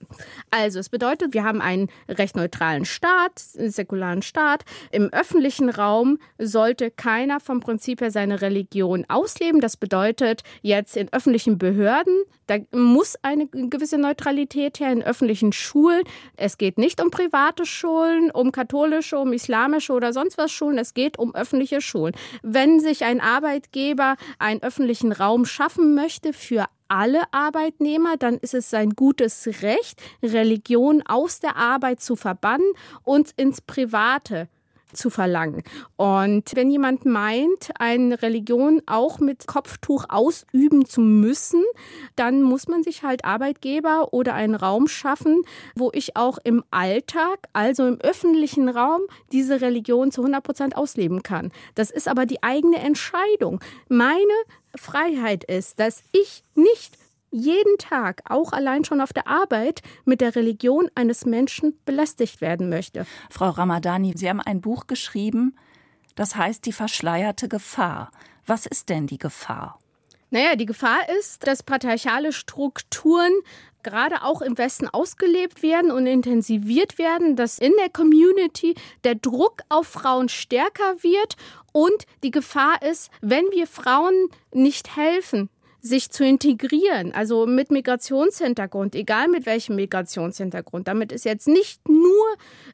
Also 0.52 0.80
es 0.80 0.90
bedeutet, 0.90 1.34
wir 1.34 1.44
haben 1.44 1.62
einen 1.62 1.90
recht 2.08 2.36
neutralen 2.36 2.86
Staat, 2.86 3.44
einen 3.58 3.72
säkularen 3.72 4.22
Staat. 4.22 4.64
Im 4.92 5.10
öffentlichen 5.12 5.70
Raum 5.70 6.20
sollte 6.38 6.92
keiner 6.92 7.40
vom 7.40 7.60
Prinzip 7.60 8.02
her 8.02 8.12
seine 8.12 8.42
Religion 8.42 9.06
ausleben. 9.08 9.62
Das 9.62 9.78
bedeutet 9.78 10.44
jetzt 10.62 10.96
in 10.96 11.12
öffentlichen 11.12 11.58
Behörden, 11.58 12.24
da 12.48 12.58
muss 12.72 13.16
eine 13.22 13.48
gewisse 13.48 13.98
Neutralität 13.98 14.80
her 14.80 14.92
in 14.92 15.02
öffentlichen 15.02 15.54
Schulen. 15.54 16.04
Es 16.36 16.58
geht 16.58 16.78
nicht 16.78 17.02
um 17.02 17.10
private 17.10 17.66
Schulen, 17.66 18.32
um 18.32 18.52
katholische, 18.52 19.18
um 19.18 19.34
islamische 19.34 19.94
oder 19.94 20.12
sonst 20.14 20.38
was 20.38 20.52
Schulen. 20.52 20.78
Es 20.78 20.94
geht 20.94 21.18
um 21.18 21.34
öffentliche 21.36 21.82
Schulen. 21.82 22.14
Wenn 22.42 22.80
sich 22.80 23.06
ein 23.06 23.22
Arbeitgeber 23.22 24.18
einen 24.40 24.62
öffentlichen 24.62 25.12
Raum 25.12 25.46
schaffen 25.46 25.96
möchte 25.96 26.34
für 26.34 26.66
alle 26.94 27.22
Arbeitnehmer, 27.32 28.18
dann 28.18 28.38
ist 28.38 28.54
es 28.54 28.70
sein 28.70 28.92
gutes 28.92 29.48
Recht, 29.64 30.00
Religion 30.22 31.02
aus 31.04 31.40
der 31.40 31.56
Arbeit 31.56 32.02
zu 32.02 32.16
verbannen 32.16 32.72
und 33.04 33.32
ins 33.32 33.62
Private 33.62 34.48
zu 34.94 35.10
verlangen. 35.10 35.64
Und 35.96 36.56
wenn 36.56 36.72
jemand 36.72 37.06
meint, 37.06 37.72
eine 37.80 38.22
Religion 38.22 38.82
auch 38.86 39.20
mit 39.20 39.48
Kopftuch 39.48 40.06
ausüben 40.10 40.86
zu 40.86 41.02
müssen, 41.02 41.64
dann 42.16 42.42
muss 42.42 42.68
man 42.68 42.84
sich 42.84 43.04
halt 43.04 43.26
Arbeitgeber 43.26 44.14
oder 44.14 44.34
einen 44.34 44.56
Raum 44.56 44.88
schaffen, 44.88 45.42
wo 45.76 45.92
ich 45.94 46.16
auch 46.16 46.38
im 46.44 46.64
Alltag, 46.72 47.48
also 47.54 47.86
im 47.86 48.00
öffentlichen 48.02 48.70
Raum, 48.70 49.02
diese 49.32 49.62
Religion 49.62 50.12
zu 50.12 50.22
100 50.22 50.44
Prozent 50.44 50.78
ausleben 50.78 51.24
kann. 51.24 51.52
Das 51.76 51.92
ist 51.92 52.08
aber 52.08 52.26
die 52.26 52.44
eigene 52.44 52.78
Entscheidung. 52.78 53.60
Meine 53.90 54.34
Freiheit 54.76 55.44
ist, 55.44 55.80
dass 55.80 56.04
ich 56.12 56.44
nicht 56.56 56.98
jeden 57.34 57.78
Tag, 57.78 58.22
auch 58.30 58.54
allein 58.54 58.86
schon 58.86 59.02
auf 59.02 59.12
der 59.12 59.28
Arbeit, 59.28 59.82
mit 60.06 60.22
der 60.22 60.36
Religion 60.36 60.90
eines 60.96 61.26
Menschen 61.26 61.78
belästigt 61.84 62.42
werden 62.42 62.70
möchte. 62.70 63.06
Frau 63.30 63.50
Ramadani, 63.50 64.14
Sie 64.16 64.30
haben 64.30 64.40
ein 64.40 64.62
Buch 64.62 64.88
geschrieben, 64.88 65.56
das 66.16 66.36
heißt 66.36 66.66
Die 66.66 66.72
verschleierte 66.72 67.50
Gefahr. 67.50 68.12
Was 68.46 68.66
ist 68.66 68.90
denn 68.90 69.08
die 69.08 69.18
Gefahr? 69.18 69.80
Naja, 70.30 70.56
die 70.56 70.66
Gefahr 70.66 71.10
ist, 71.20 71.46
dass 71.48 71.64
patriarchale 71.64 72.34
Strukturen 72.34 73.32
gerade 73.84 74.24
auch 74.24 74.42
im 74.42 74.58
Westen 74.58 74.88
ausgelebt 74.88 75.62
werden 75.62 75.92
und 75.92 76.08
intensiviert 76.08 76.98
werden, 76.98 77.36
dass 77.36 77.60
in 77.60 77.74
der 77.80 77.90
Community 77.90 78.76
der 79.04 79.16
Druck 79.16 79.62
auf 79.70 79.88
Frauen 79.88 80.30
stärker 80.30 81.04
wird 81.04 81.36
und 81.72 82.06
die 82.24 82.32
Gefahr 82.32 82.82
ist, 82.82 83.12
wenn 83.22 83.46
wir 83.52 83.68
Frauen 83.68 84.30
nicht 84.52 84.96
helfen, 84.96 85.50
sich 85.84 86.10
zu 86.10 86.26
integrieren, 86.26 87.14
also 87.14 87.46
mit 87.46 87.70
Migrationshintergrund, 87.70 88.96
egal 88.96 89.28
mit 89.28 89.46
welchem 89.46 89.76
Migrationshintergrund, 89.76 90.88
damit 90.88 91.12
ist 91.12 91.26
jetzt 91.26 91.48
nicht 91.48 91.88
nur 91.90 92.26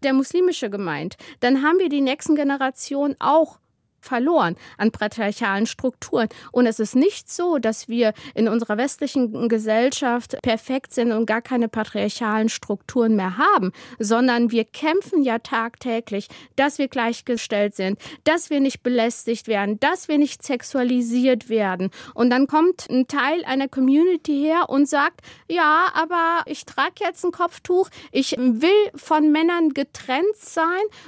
der 0.03 0.13
muslimische 0.13 0.69
gemeint, 0.69 1.17
dann 1.39 1.63
haben 1.63 1.79
wir 1.79 1.89
die 1.89 2.01
nächsten 2.01 2.35
Generationen 2.35 3.15
auch 3.19 3.57
verloren 4.01 4.55
an 4.77 4.91
patriarchalen 4.91 5.65
Strukturen. 5.65 6.27
Und 6.51 6.65
es 6.65 6.79
ist 6.79 6.95
nicht 6.95 7.31
so, 7.31 7.57
dass 7.57 7.87
wir 7.87 8.13
in 8.33 8.47
unserer 8.47 8.77
westlichen 8.77 9.49
Gesellschaft 9.49 10.37
perfekt 10.41 10.93
sind 10.93 11.11
und 11.11 11.25
gar 11.25 11.41
keine 11.41 11.67
patriarchalen 11.67 12.49
Strukturen 12.49 13.15
mehr 13.15 13.37
haben, 13.37 13.71
sondern 13.99 14.51
wir 14.51 14.65
kämpfen 14.65 15.23
ja 15.23 15.39
tagtäglich, 15.39 16.27
dass 16.55 16.77
wir 16.77 16.87
gleichgestellt 16.87 17.75
sind, 17.75 17.99
dass 18.23 18.49
wir 18.49 18.59
nicht 18.59 18.83
belästigt 18.83 19.47
werden, 19.47 19.79
dass 19.79 20.07
wir 20.07 20.17
nicht 20.17 20.43
sexualisiert 20.43 21.49
werden. 21.49 21.89
Und 22.13 22.29
dann 22.29 22.47
kommt 22.47 22.89
ein 22.89 23.07
Teil 23.07 23.43
einer 23.45 23.67
Community 23.67 24.41
her 24.41 24.69
und 24.69 24.87
sagt, 24.87 25.21
ja, 25.47 25.87
aber 25.93 26.43
ich 26.45 26.65
trage 26.65 26.95
jetzt 27.01 27.23
ein 27.23 27.31
Kopftuch, 27.31 27.89
ich 28.11 28.35
will 28.37 28.69
von 28.95 29.31
Männern 29.31 29.69
getrennt 29.69 30.35
sein 30.35 30.65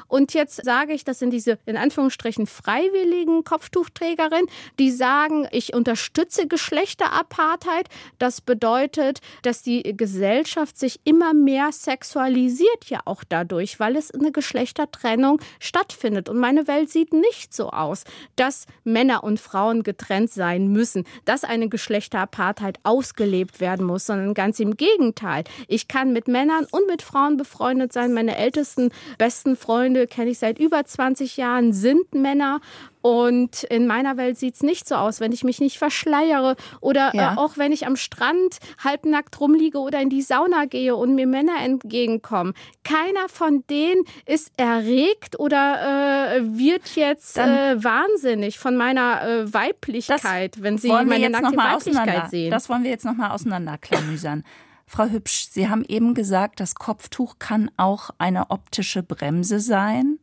und 0.07 0.33
jetzt 0.33 0.63
sage 0.63 0.93
ich, 0.93 1.03
das 1.03 1.19
sind 1.19 1.31
diese 1.31 1.60
in 1.65 1.77
Anführungsstrichen 1.77 2.48
frei 2.48 2.81
freiwilligen 2.82 3.44
Kopftuchträgerin, 3.44 4.48
die 4.80 4.92
sagen, 4.92 5.48
ich 5.52 5.74
unterstütze 5.74 6.48
Geschlechterapartheit. 6.48 7.88
Das 8.18 8.42
bedeutet, 8.42 9.20
dass 9.44 9.62
die 9.62 9.84
Gesellschaft 9.96 10.78
sich 10.78 11.00
immer 11.04 11.34
mehr 11.34 11.72
sexualisiert 11.72 12.86
ja 12.86 13.02
auch 13.06 13.24
dadurch, 13.28 13.80
weil 13.80 13.96
es 13.96 14.12
eine 14.12 14.32
Geschlechtertrennung 14.32 15.40
stattfindet. 15.60 16.30
Und 16.30 16.38
meine 16.38 16.68
Welt 16.68 16.90
sieht 16.90 17.14
nicht 17.14 17.54
so 17.54 17.70
aus, 17.70 18.04
dass 18.36 18.66
Männer 18.84 19.24
und 19.24 19.40
Frauen 19.40 19.84
getrennt 19.84 20.32
sein 20.32 20.68
müssen, 20.68 21.06
dass 21.26 21.44
eine 21.44 21.70
Geschlechterapartheit 21.70 22.80
ausgelebt 22.84 23.60
werden 23.60 23.86
muss, 23.86 24.06
sondern 24.06 24.34
ganz 24.34 24.60
im 24.60 24.76
Gegenteil. 24.76 25.44
Ich 25.68 25.88
kann 25.88 26.14
mit 26.14 26.28
Männern 26.28 26.66
und 26.72 26.88
mit 26.88 27.02
Frauen 27.02 27.38
befreundet 27.38 27.94
sein. 27.94 28.14
Meine 28.14 28.38
ältesten, 28.38 28.92
besten 29.18 29.56
Freunde 29.56 30.08
kenne 30.08 30.32
ich 30.32 30.40
seit 30.40 30.60
über 30.60 30.84
20 30.84 31.38
Jahren, 31.38 31.74
sind 31.74 32.14
Männer 32.14 32.60
und 33.01 33.63
in 33.63 33.88
meiner 33.88 34.18
Welt 34.18 34.38
sieht 34.38 34.56
es 34.56 34.63
nicht 34.63 34.88
so 34.88 34.96
aus, 34.96 35.20
wenn 35.20 35.32
ich 35.32 35.44
mich 35.44 35.60
nicht 35.60 35.78
verschleiere 35.78 36.56
oder 36.82 37.13
äh, 37.13 37.18
ja. 37.18 37.34
äh, 37.34 37.38
auch 37.38 37.58
wenn 37.58 37.72
ich 37.72 37.88
am 37.88 37.96
Strand 37.96 38.58
halbnackt 38.84 39.40
rumliege 39.40 39.80
oder 39.80 40.00
in 40.01 40.10
die 40.10 40.22
Sauna 40.22 40.66
gehe 40.66 40.96
und 40.96 41.16
mir 41.16 41.28
Männer 41.28 41.62
entgegenkommen. 41.63 42.54
Keiner 42.84 43.28
von 43.28 43.63
denen 43.70 44.04
ist 44.25 44.51
erregt 44.58 45.40
oder 45.40 46.36
äh, 46.38 46.58
wird 46.58 46.96
jetzt 46.96 47.38
äh, 47.38 47.84
wahnsinnig 47.84 48.60
von 48.60 48.78
meiner 48.78 49.24
äh, 49.24 49.54
Weiblichkeit, 49.54 50.62
wenn 50.62 50.78
sie 50.78 50.90
meine 50.90 51.30
nackte 51.30 51.58
Weiblichkeit 51.58 52.30
sehen. 52.30 52.51
Das 52.51 52.70
wollen 52.70 52.84
wir 52.84 52.92
jetzt 52.92 53.06
nochmal 53.06 53.32
auseinanderklamüsern. 53.32 54.44
Frau 54.86 55.06
Hübsch, 55.06 55.48
Sie 55.50 55.70
haben 55.70 55.86
eben 55.86 56.13
gesagt, 56.13 56.60
das 56.60 56.75
Kopftuch 56.75 57.40
kann 57.40 57.72
auch 57.78 58.10
eine 58.18 58.51
optische 58.51 59.04
Bremse 59.04 59.62
sein, 59.62 60.20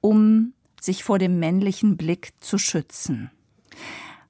um 0.00 0.52
sich 0.84 1.04
vor 1.04 1.18
dem 1.18 1.38
männlichen 1.38 1.96
Blick 1.96 2.32
zu 2.40 2.58
schützen. 2.58 3.30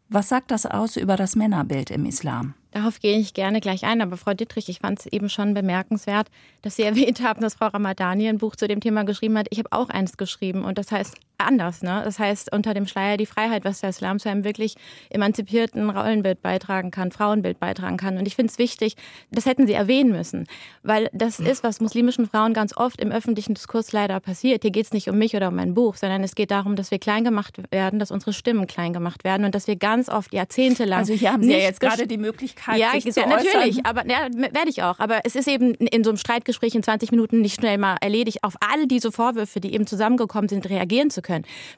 Was 0.09 0.29
sagt 0.31 0.51
das 0.51 0.65
aus 0.65 0.97
über 0.97 1.17
das 1.17 1.37
Männerbild 1.37 1.91
im 1.91 2.07
Islam? 2.07 2.55
Darauf 2.71 3.01
gehe 3.01 3.19
ich 3.19 3.35
gerne 3.35 3.61
gleich 3.61 3.85
ein. 3.85 4.01
Aber 4.01 4.17
Frau 4.17 4.33
Dittrich, 4.33 4.69
ich 4.69 4.79
fand 4.79 5.01
es 5.01 5.07
eben 5.07 5.29
schon 5.29 5.53
bemerkenswert, 5.53 6.31
dass 6.63 6.77
Sie 6.77 6.83
erwähnt 6.85 7.23
haben, 7.23 7.41
dass 7.41 7.55
Frau 7.55 7.67
Ramadani 7.67 8.29
ein 8.29 8.39
Buch 8.39 8.57
zu 8.57 8.69
dem 8.69 8.81
Thema 8.81 9.05
geschrieben 9.05 9.37
hat. 9.37 9.49
Ich 9.51 9.59
habe 9.59 9.73
auch 9.73 9.91
eins 9.91 10.17
geschrieben 10.17 10.65
und 10.65 10.79
das 10.79 10.91
heißt 10.91 11.15
anders. 11.39 11.83
Ne? 11.83 12.03
Das 12.05 12.19
heißt, 12.19 12.53
unter 12.53 12.75
dem 12.75 12.87
Schleier 12.87 13.17
die 13.17 13.27
Freiheit, 13.27 13.65
was 13.65 13.81
der 13.81 13.91
Islam 13.91 14.19
zu 14.19 14.29
einem 14.29 14.45
wirklich 14.45 14.75
emanzipierten 15.11 15.89
Rollenbild 15.91 16.43
beitragen 16.43 16.91
kann, 16.91 17.13
Frauenbild 17.13 17.61
beitragen 17.61 17.97
kann. 17.97 18.19
Und 18.19 18.27
ich 18.27 18.37
finde 18.37 18.51
es 18.51 18.59
wichtig, 18.59 18.97
das 19.31 19.47
hätten 19.47 19.67
Sie 19.67 19.73
erwähnen 19.73 20.11
müssen, 20.11 20.47
weil 20.83 21.09
das 21.13 21.39
ist, 21.39 21.63
was 21.63 21.81
muslimischen 21.81 22.27
Frauen 22.27 22.55
ganz 22.55 22.77
oft 22.77 23.01
im 23.01 23.13
öffentlichen 23.13 23.55
Diskurs 23.55 23.93
leider 23.93 24.21
passiert. 24.21 24.63
Hier 24.63 24.71
geht 24.71 24.87
es 24.87 24.93
nicht 24.93 25.09
um 25.09 25.17
mich 25.17 25.35
oder 25.37 25.49
um 25.49 25.55
mein 25.55 25.75
Buch, 25.75 25.95
sondern 25.97 26.23
es 26.25 26.35
geht 26.35 26.51
darum, 26.51 26.77
dass 26.77 26.91
wir 26.91 26.99
klein 26.99 27.25
gemacht 27.25 27.59
werden, 27.71 27.99
dass 27.99 28.11
unsere 28.11 28.33
Stimmen 28.33 28.67
klein 28.67 28.93
gemacht 28.93 29.25
werden 29.25 29.45
und 29.45 29.55
dass 29.55 29.67
wir 29.67 29.77
ganz 29.77 30.09
oft 30.09 30.35
jahrzehntelang. 30.35 30.99
Also 30.99 31.15
hier 31.15 31.33
haben 31.33 31.45
Sie 31.45 31.53
ja 31.53 31.59
jetzt 31.59 31.81
gerade 31.81 32.07
die 32.07 32.19
Möglichkeit, 32.19 32.79
ja, 32.79 32.93
sich 32.93 33.05
ja, 33.05 33.13
zu 33.13 33.21
natürlich, 33.21 33.87
aber 33.87 34.07
ja, 34.07 34.29
werde 34.33 34.69
ich 34.69 34.83
auch. 34.83 34.99
Aber 34.99 35.21
es 35.25 35.37
ist 35.37 35.47
eben 35.47 35.75
in 35.75 36.03
so 36.03 36.11
einem 36.11 36.17
Streitgespräch 36.17 36.75
in 36.75 36.83
20 36.83 37.13
Minuten 37.13 37.41
nicht 37.41 37.55
schnell 37.55 37.79
mal 37.79 37.97
erledigt, 38.01 38.43
auf 38.43 38.55
all 38.61 38.87
diese 38.87 39.13
Vorwürfe, 39.13 39.61
die 39.61 39.73
eben 39.73 39.87
zusammengekommen 39.87 40.49
sind, 40.49 40.69
reagieren 40.69 41.11
zu 41.11 41.23
können. 41.23 41.28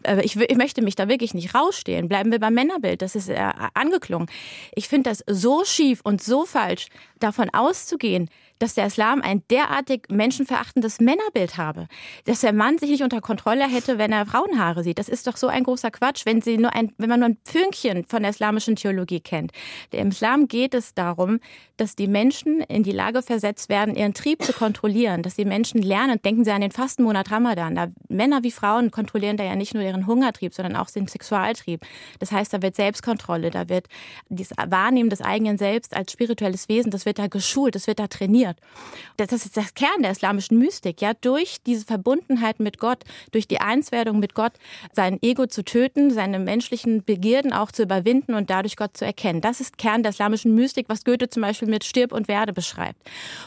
Aber 0.04 0.24
ich, 0.24 0.36
ich 0.36 0.56
möchte 0.56 0.82
mich 0.82 0.94
da 0.94 1.08
wirklich 1.08 1.34
nicht 1.34 1.54
rausstehlen. 1.54 2.08
Bleiben 2.08 2.32
wir 2.32 2.40
beim 2.40 2.54
Männerbild. 2.54 3.02
Das 3.02 3.14
ist 3.14 3.28
äh, 3.28 3.50
angeklungen. 3.74 4.28
Ich 4.74 4.88
finde 4.88 5.10
das 5.10 5.24
so 5.26 5.64
schief 5.64 6.00
und 6.02 6.22
so 6.22 6.46
falsch, 6.46 6.86
davon 7.18 7.50
auszugehen, 7.52 8.28
dass 8.60 8.74
der 8.74 8.86
Islam 8.86 9.22
ein 9.22 9.42
derartig 9.50 10.06
menschenverachtendes 10.10 11.00
Männerbild 11.00 11.56
habe, 11.56 11.88
dass 12.26 12.40
der 12.40 12.52
Mann 12.52 12.78
sich 12.78 12.90
nicht 12.90 13.02
unter 13.02 13.20
Kontrolle 13.20 13.66
hätte, 13.66 13.98
wenn 13.98 14.12
er 14.12 14.26
Frauenhaare 14.26 14.84
sieht. 14.84 14.98
Das 14.98 15.08
ist 15.08 15.26
doch 15.26 15.36
so 15.36 15.48
ein 15.48 15.64
großer 15.64 15.90
Quatsch, 15.90 16.26
wenn, 16.26 16.42
sie 16.42 16.58
nur 16.58 16.74
ein, 16.74 16.92
wenn 16.98 17.08
man 17.08 17.20
nur 17.20 17.30
ein 17.30 17.38
Pfünkchen 17.44 18.04
von 18.04 18.22
der 18.22 18.30
islamischen 18.30 18.76
Theologie 18.76 19.20
kennt. 19.20 19.52
Im 19.90 20.08
Islam 20.08 20.46
geht 20.46 20.74
es 20.74 20.94
darum, 20.94 21.40
dass 21.80 21.96
die 21.96 22.08
Menschen 22.08 22.60
in 22.60 22.82
die 22.82 22.92
Lage 22.92 23.22
versetzt 23.22 23.70
werden, 23.70 23.94
ihren 23.94 24.12
Trieb 24.12 24.42
zu 24.42 24.52
kontrollieren, 24.52 25.22
dass 25.22 25.36
die 25.36 25.46
Menschen 25.46 25.80
lernen, 25.80 26.20
denken 26.22 26.44
Sie 26.44 26.50
an 26.50 26.60
den 26.60 26.72
Fastenmonat 26.72 27.30
Ramadan, 27.30 27.74
da 27.74 27.88
Männer 28.08 28.42
wie 28.42 28.50
Frauen 28.50 28.90
kontrollieren 28.90 29.38
da 29.38 29.44
ja 29.44 29.56
nicht 29.56 29.72
nur 29.72 29.82
ihren 29.82 30.06
Hungertrieb, 30.06 30.52
sondern 30.52 30.76
auch 30.76 30.90
den 30.90 31.06
Sexualtrieb. 31.06 31.80
Das 32.18 32.32
heißt, 32.32 32.52
da 32.52 32.60
wird 32.60 32.76
Selbstkontrolle, 32.76 33.50
da 33.50 33.70
wird 33.70 33.86
dieses 34.28 34.54
Wahrnehmen 34.68 35.08
des 35.08 35.22
eigenen 35.22 35.56
Selbst 35.56 35.96
als 35.96 36.12
spirituelles 36.12 36.68
Wesen, 36.68 36.90
das 36.90 37.06
wird 37.06 37.18
da 37.18 37.28
geschult, 37.28 37.74
das 37.74 37.86
wird 37.86 37.98
da 37.98 38.08
trainiert. 38.08 38.58
Das 39.16 39.32
ist 39.32 39.56
das 39.56 39.72
Kern 39.72 40.02
der 40.02 40.10
islamischen 40.10 40.58
Mystik, 40.58 41.00
ja, 41.00 41.14
durch 41.14 41.62
diese 41.64 41.86
Verbundenheit 41.86 42.60
mit 42.60 42.78
Gott, 42.78 43.04
durch 43.32 43.48
die 43.48 43.60
Einswerdung 43.60 44.18
mit 44.18 44.34
Gott, 44.34 44.52
sein 44.92 45.18
Ego 45.22 45.46
zu 45.46 45.64
töten, 45.64 46.10
seine 46.10 46.40
menschlichen 46.40 47.04
Begierden 47.04 47.54
auch 47.54 47.72
zu 47.72 47.84
überwinden 47.84 48.34
und 48.34 48.50
dadurch 48.50 48.76
Gott 48.76 48.98
zu 48.98 49.06
erkennen. 49.06 49.40
Das 49.40 49.60
ist 49.60 49.78
Kern 49.78 50.02
der 50.02 50.10
islamischen 50.10 50.54
Mystik, 50.54 50.90
was 50.90 51.04
Goethe 51.04 51.30
zum 51.30 51.40
Beispiel 51.40 51.69
mit 51.70 51.84
Stirb 51.84 52.12
und 52.12 52.28
Werde 52.28 52.52
beschreibt. 52.52 52.98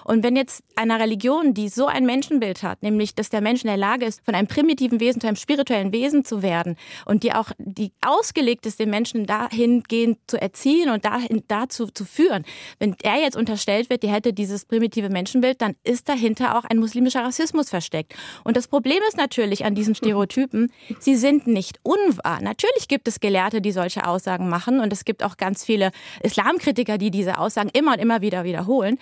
Und 0.04 0.24
wenn 0.24 0.36
jetzt 0.36 0.64
einer 0.76 1.00
Religion, 1.00 1.54
die 1.54 1.70
so 1.70 1.86
ein 1.86 2.06
Menschenbild 2.06 2.64
hat, 2.64 2.82
nämlich, 2.84 3.16
dass 3.16 3.30
der 3.30 3.42
Mensch 3.42 3.64
in 3.64 3.68
der 3.68 3.78
Lage 3.78 4.06
ist, 4.06 4.24
von 4.26 4.36
einem 4.36 4.48
primitiven 4.48 5.00
Wesen 5.00 5.22
zu 5.22 5.28
einem 5.28 5.36
spirituellen 5.36 5.92
Wesen 5.92 6.26
zu 6.26 6.42
werden 6.42 6.76
und 7.06 7.24
die 7.24 7.34
auch, 7.34 7.52
die 7.58 7.92
ausgelegt 8.02 8.66
ist, 8.66 8.80
den 8.80 8.90
Menschen 8.90 9.26
dahingehend 9.26 10.20
zu 10.28 10.42
erziehen 10.42 10.90
und 10.90 11.06
dahin, 11.06 11.44
dazu 11.48 11.88
zu 11.88 12.06
führen, 12.06 12.44
wenn 12.80 12.96
er 13.04 13.20
jetzt 13.22 13.36
unterstellt 13.36 13.90
wird, 13.90 14.04
die 14.04 14.10
hätte 14.10 14.34
dieses 14.34 14.66
primitive 14.66 15.10
Menschenbild, 15.10 15.62
dann 15.62 15.76
ist 15.84 16.10
dahinter 16.10 16.58
auch 16.58 16.66
ein 16.66 16.78
muslimischer 16.78 17.24
Rassismus 17.24 17.70
versteckt. 17.70 18.16
Und 18.44 18.58
das 18.58 18.68
Problem 18.68 19.00
ist 19.08 19.18
natürlich 19.18 19.66
an 19.66 19.76
diesen 19.76 19.96
Stereotypen, 19.96 20.72
sie 21.00 21.16
sind 21.16 21.48
nicht 21.48 21.80
unwahr. 21.84 22.42
Natürlich 22.42 22.88
gibt 22.88 23.08
es 23.08 23.20
Gelehrte, 23.20 23.62
die 23.62 23.72
solche 23.72 24.08
Aussagen 24.08 24.50
machen 24.50 24.80
und 24.80 24.94
es 24.94 25.06
gibt 25.06 25.24
auch 25.24 25.38
ganz 25.38 25.64
viele 25.64 25.92
Islamkritiker, 26.22 26.98
die 26.98 27.12
diese 27.12 27.38
Aussagen 27.38 27.70
immer 27.74 27.94
und 27.94 28.00
immer 28.00 28.13
wieder 28.22 28.44
wiederholen. 28.44 29.00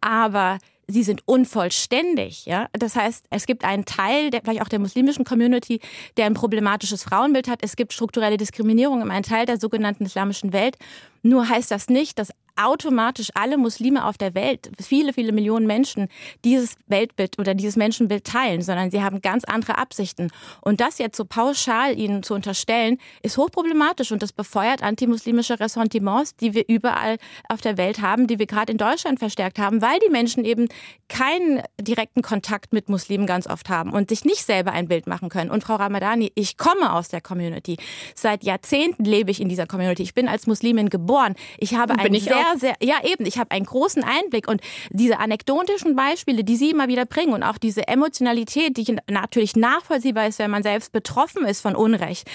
Aber 0.00 0.58
sie 0.88 1.02
sind 1.02 1.22
unvollständig. 1.26 2.46
Ja? 2.46 2.68
Das 2.72 2.96
heißt, 2.96 3.26
es 3.30 3.46
gibt 3.46 3.64
einen 3.64 3.84
Teil, 3.84 4.30
der, 4.30 4.42
vielleicht 4.42 4.62
auch 4.62 4.68
der 4.68 4.78
muslimischen 4.78 5.24
Community, 5.24 5.80
der 6.16 6.26
ein 6.26 6.34
problematisches 6.34 7.02
Frauenbild 7.02 7.48
hat. 7.48 7.60
Es 7.62 7.76
gibt 7.76 7.92
strukturelle 7.92 8.36
Diskriminierung 8.36 9.02
in 9.02 9.10
einem 9.10 9.22
Teil 9.22 9.46
der 9.46 9.58
sogenannten 9.58 10.04
islamischen 10.04 10.52
Welt. 10.52 10.76
Nur 11.22 11.48
heißt 11.48 11.70
das 11.70 11.88
nicht, 11.88 12.18
dass 12.18 12.30
automatisch 12.56 13.30
alle 13.34 13.58
Muslime 13.58 14.04
auf 14.04 14.18
der 14.18 14.34
Welt, 14.34 14.70
viele, 14.80 15.12
viele 15.12 15.32
Millionen 15.32 15.66
Menschen, 15.66 16.08
dieses 16.44 16.76
Weltbild 16.86 17.38
oder 17.38 17.54
dieses 17.54 17.76
Menschenbild 17.76 18.24
teilen, 18.24 18.62
sondern 18.62 18.90
sie 18.90 19.02
haben 19.02 19.20
ganz 19.20 19.44
andere 19.44 19.78
Absichten. 19.78 20.30
Und 20.60 20.80
das 20.80 20.98
jetzt 20.98 21.16
so 21.16 21.24
pauschal 21.24 21.98
ihnen 21.98 22.22
zu 22.22 22.34
unterstellen, 22.34 22.98
ist 23.22 23.36
hochproblematisch 23.36 24.12
und 24.12 24.22
das 24.22 24.32
befeuert 24.32 24.82
antimuslimische 24.82 25.60
Ressentiments, 25.60 26.36
die 26.36 26.54
wir 26.54 26.64
überall 26.68 27.16
auf 27.48 27.60
der 27.60 27.76
Welt 27.76 28.00
haben, 28.00 28.26
die 28.26 28.38
wir 28.38 28.46
gerade 28.46 28.72
in 28.72 28.78
Deutschland 28.78 29.18
verstärkt 29.18 29.58
haben, 29.58 29.82
weil 29.82 29.98
die 30.00 30.10
Menschen 30.10 30.44
eben 30.44 30.68
keinen 31.08 31.62
direkten 31.80 32.22
Kontakt 32.22 32.72
mit 32.72 32.88
Muslimen 32.88 33.26
ganz 33.26 33.46
oft 33.46 33.68
haben 33.68 33.92
und 33.92 34.08
sich 34.08 34.24
nicht 34.24 34.44
selber 34.44 34.72
ein 34.72 34.88
Bild 34.88 35.06
machen 35.06 35.28
können. 35.28 35.50
Und 35.50 35.62
Frau 35.62 35.76
Ramadani, 35.76 36.32
ich 36.34 36.56
komme 36.56 36.92
aus 36.92 37.08
der 37.08 37.20
Community. 37.20 37.76
Seit 38.14 38.44
Jahrzehnten 38.44 39.04
lebe 39.04 39.30
ich 39.30 39.40
in 39.40 39.48
dieser 39.48 39.66
Community. 39.66 40.02
Ich 40.02 40.14
bin 40.14 40.28
als 40.28 40.46
Muslimin 40.46 40.90
geboren. 40.90 41.34
Ich 41.58 41.74
habe 41.74 41.98
ein 41.98 42.14
sehr 42.14 42.45
sehr, 42.56 42.74
ja 42.80 42.96
eben, 43.04 43.26
ich 43.26 43.38
habe 43.38 43.50
einen 43.50 43.66
großen 43.66 44.04
Einblick 44.04 44.48
und 44.48 44.60
diese 44.90 45.18
anekdotischen 45.18 45.96
Beispiele, 45.96 46.44
die 46.44 46.56
Sie 46.56 46.70
immer 46.70 46.88
wieder 46.88 47.06
bringen 47.06 47.32
und 47.32 47.42
auch 47.42 47.58
diese 47.58 47.88
Emotionalität, 47.88 48.76
die 48.76 48.96
natürlich 49.08 49.56
nachvollziehbar 49.56 50.26
ist, 50.26 50.38
wenn 50.38 50.50
man 50.50 50.62
selbst 50.62 50.92
betroffen 50.92 51.44
ist 51.44 51.60
von 51.60 51.74
Unrecht, 51.74 52.28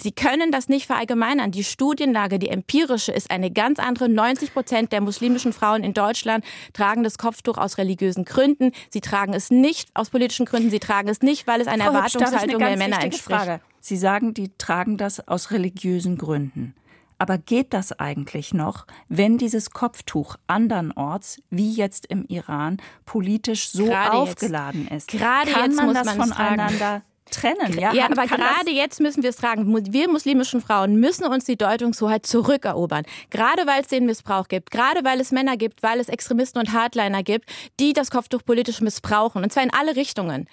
Sie 0.00 0.12
können 0.12 0.50
das 0.52 0.68
nicht 0.68 0.86
verallgemeinern. 0.86 1.50
Die 1.50 1.64
Studienlage, 1.64 2.38
die 2.38 2.48
empirische, 2.48 3.12
ist 3.12 3.30
eine 3.30 3.50
ganz 3.50 3.78
andere. 3.78 4.08
90 4.08 4.52
Prozent 4.52 4.92
der 4.92 5.00
muslimischen 5.00 5.52
Frauen 5.52 5.82
in 5.82 5.94
Deutschland 5.94 6.44
tragen 6.72 7.02
das 7.02 7.18
Kopftuch 7.18 7.58
aus 7.58 7.78
religiösen 7.78 8.24
Gründen. 8.24 8.72
Sie 8.90 9.00
tragen 9.00 9.34
es 9.34 9.50
nicht 9.50 9.90
aus 9.94 10.10
politischen 10.10 10.46
Gründen. 10.46 10.70
Sie 10.70 10.80
tragen 10.80 11.08
es 11.08 11.22
nicht, 11.22 11.46
weil 11.46 11.60
es 11.60 11.66
einer 11.66 11.84
Erwartungshaltung 11.84 12.58
der 12.58 12.76
Männer 12.76 13.02
entspricht. 13.02 13.40
Frage. 13.40 13.60
Sie 13.80 13.96
sagen, 13.96 14.34
die 14.34 14.50
tragen 14.58 14.96
das 14.96 15.26
aus 15.28 15.50
religiösen 15.50 16.18
Gründen. 16.18 16.74
Aber 17.18 17.36
geht 17.36 17.74
das 17.74 17.98
eigentlich 17.98 18.54
noch, 18.54 18.86
wenn 19.08 19.38
dieses 19.38 19.70
Kopftuch 19.70 20.36
andernorts, 20.46 21.42
wie 21.50 21.72
jetzt 21.72 22.06
im 22.06 22.24
Iran, 22.26 22.78
politisch 23.04 23.70
so 23.70 23.86
Gerade 23.86 24.12
aufgeladen 24.12 24.82
jetzt. 24.90 25.12
ist? 25.12 25.18
Gerade 25.18 25.50
Kann 25.50 25.70
jetzt 25.70 25.76
man 25.76 25.86
muss 25.86 25.94
das 25.94 26.12
voneinander 26.12 27.02
trennen. 27.30 27.78
Ja, 27.78 27.92
ja 27.92 28.06
aber 28.06 28.26
gerade 28.26 28.70
jetzt 28.70 29.00
müssen 29.00 29.22
wir 29.22 29.30
es 29.30 29.36
tragen. 29.36 29.92
Wir 29.92 30.08
muslimischen 30.08 30.60
Frauen 30.60 30.96
müssen 30.96 31.24
uns 31.24 31.44
die 31.44 31.56
Deutungshoheit 31.56 32.26
zurückerobern. 32.26 33.04
Gerade 33.30 33.66
weil 33.66 33.82
es 33.82 33.88
den 33.88 34.06
Missbrauch 34.06 34.48
gibt, 34.48 34.70
gerade 34.70 35.04
weil 35.04 35.20
es 35.20 35.32
Männer 35.32 35.56
gibt, 35.56 35.82
weil 35.82 36.00
es 36.00 36.08
Extremisten 36.08 36.60
und 36.60 36.72
Hardliner 36.72 37.22
gibt, 37.22 37.48
die 37.80 37.92
das 37.92 38.10
Kopftuch 38.10 38.44
politisch 38.44 38.80
missbrauchen. 38.80 39.42
Und 39.42 39.52
zwar 39.52 39.62
in 39.62 39.72
alle 39.72 39.96
Richtungen 39.96 40.48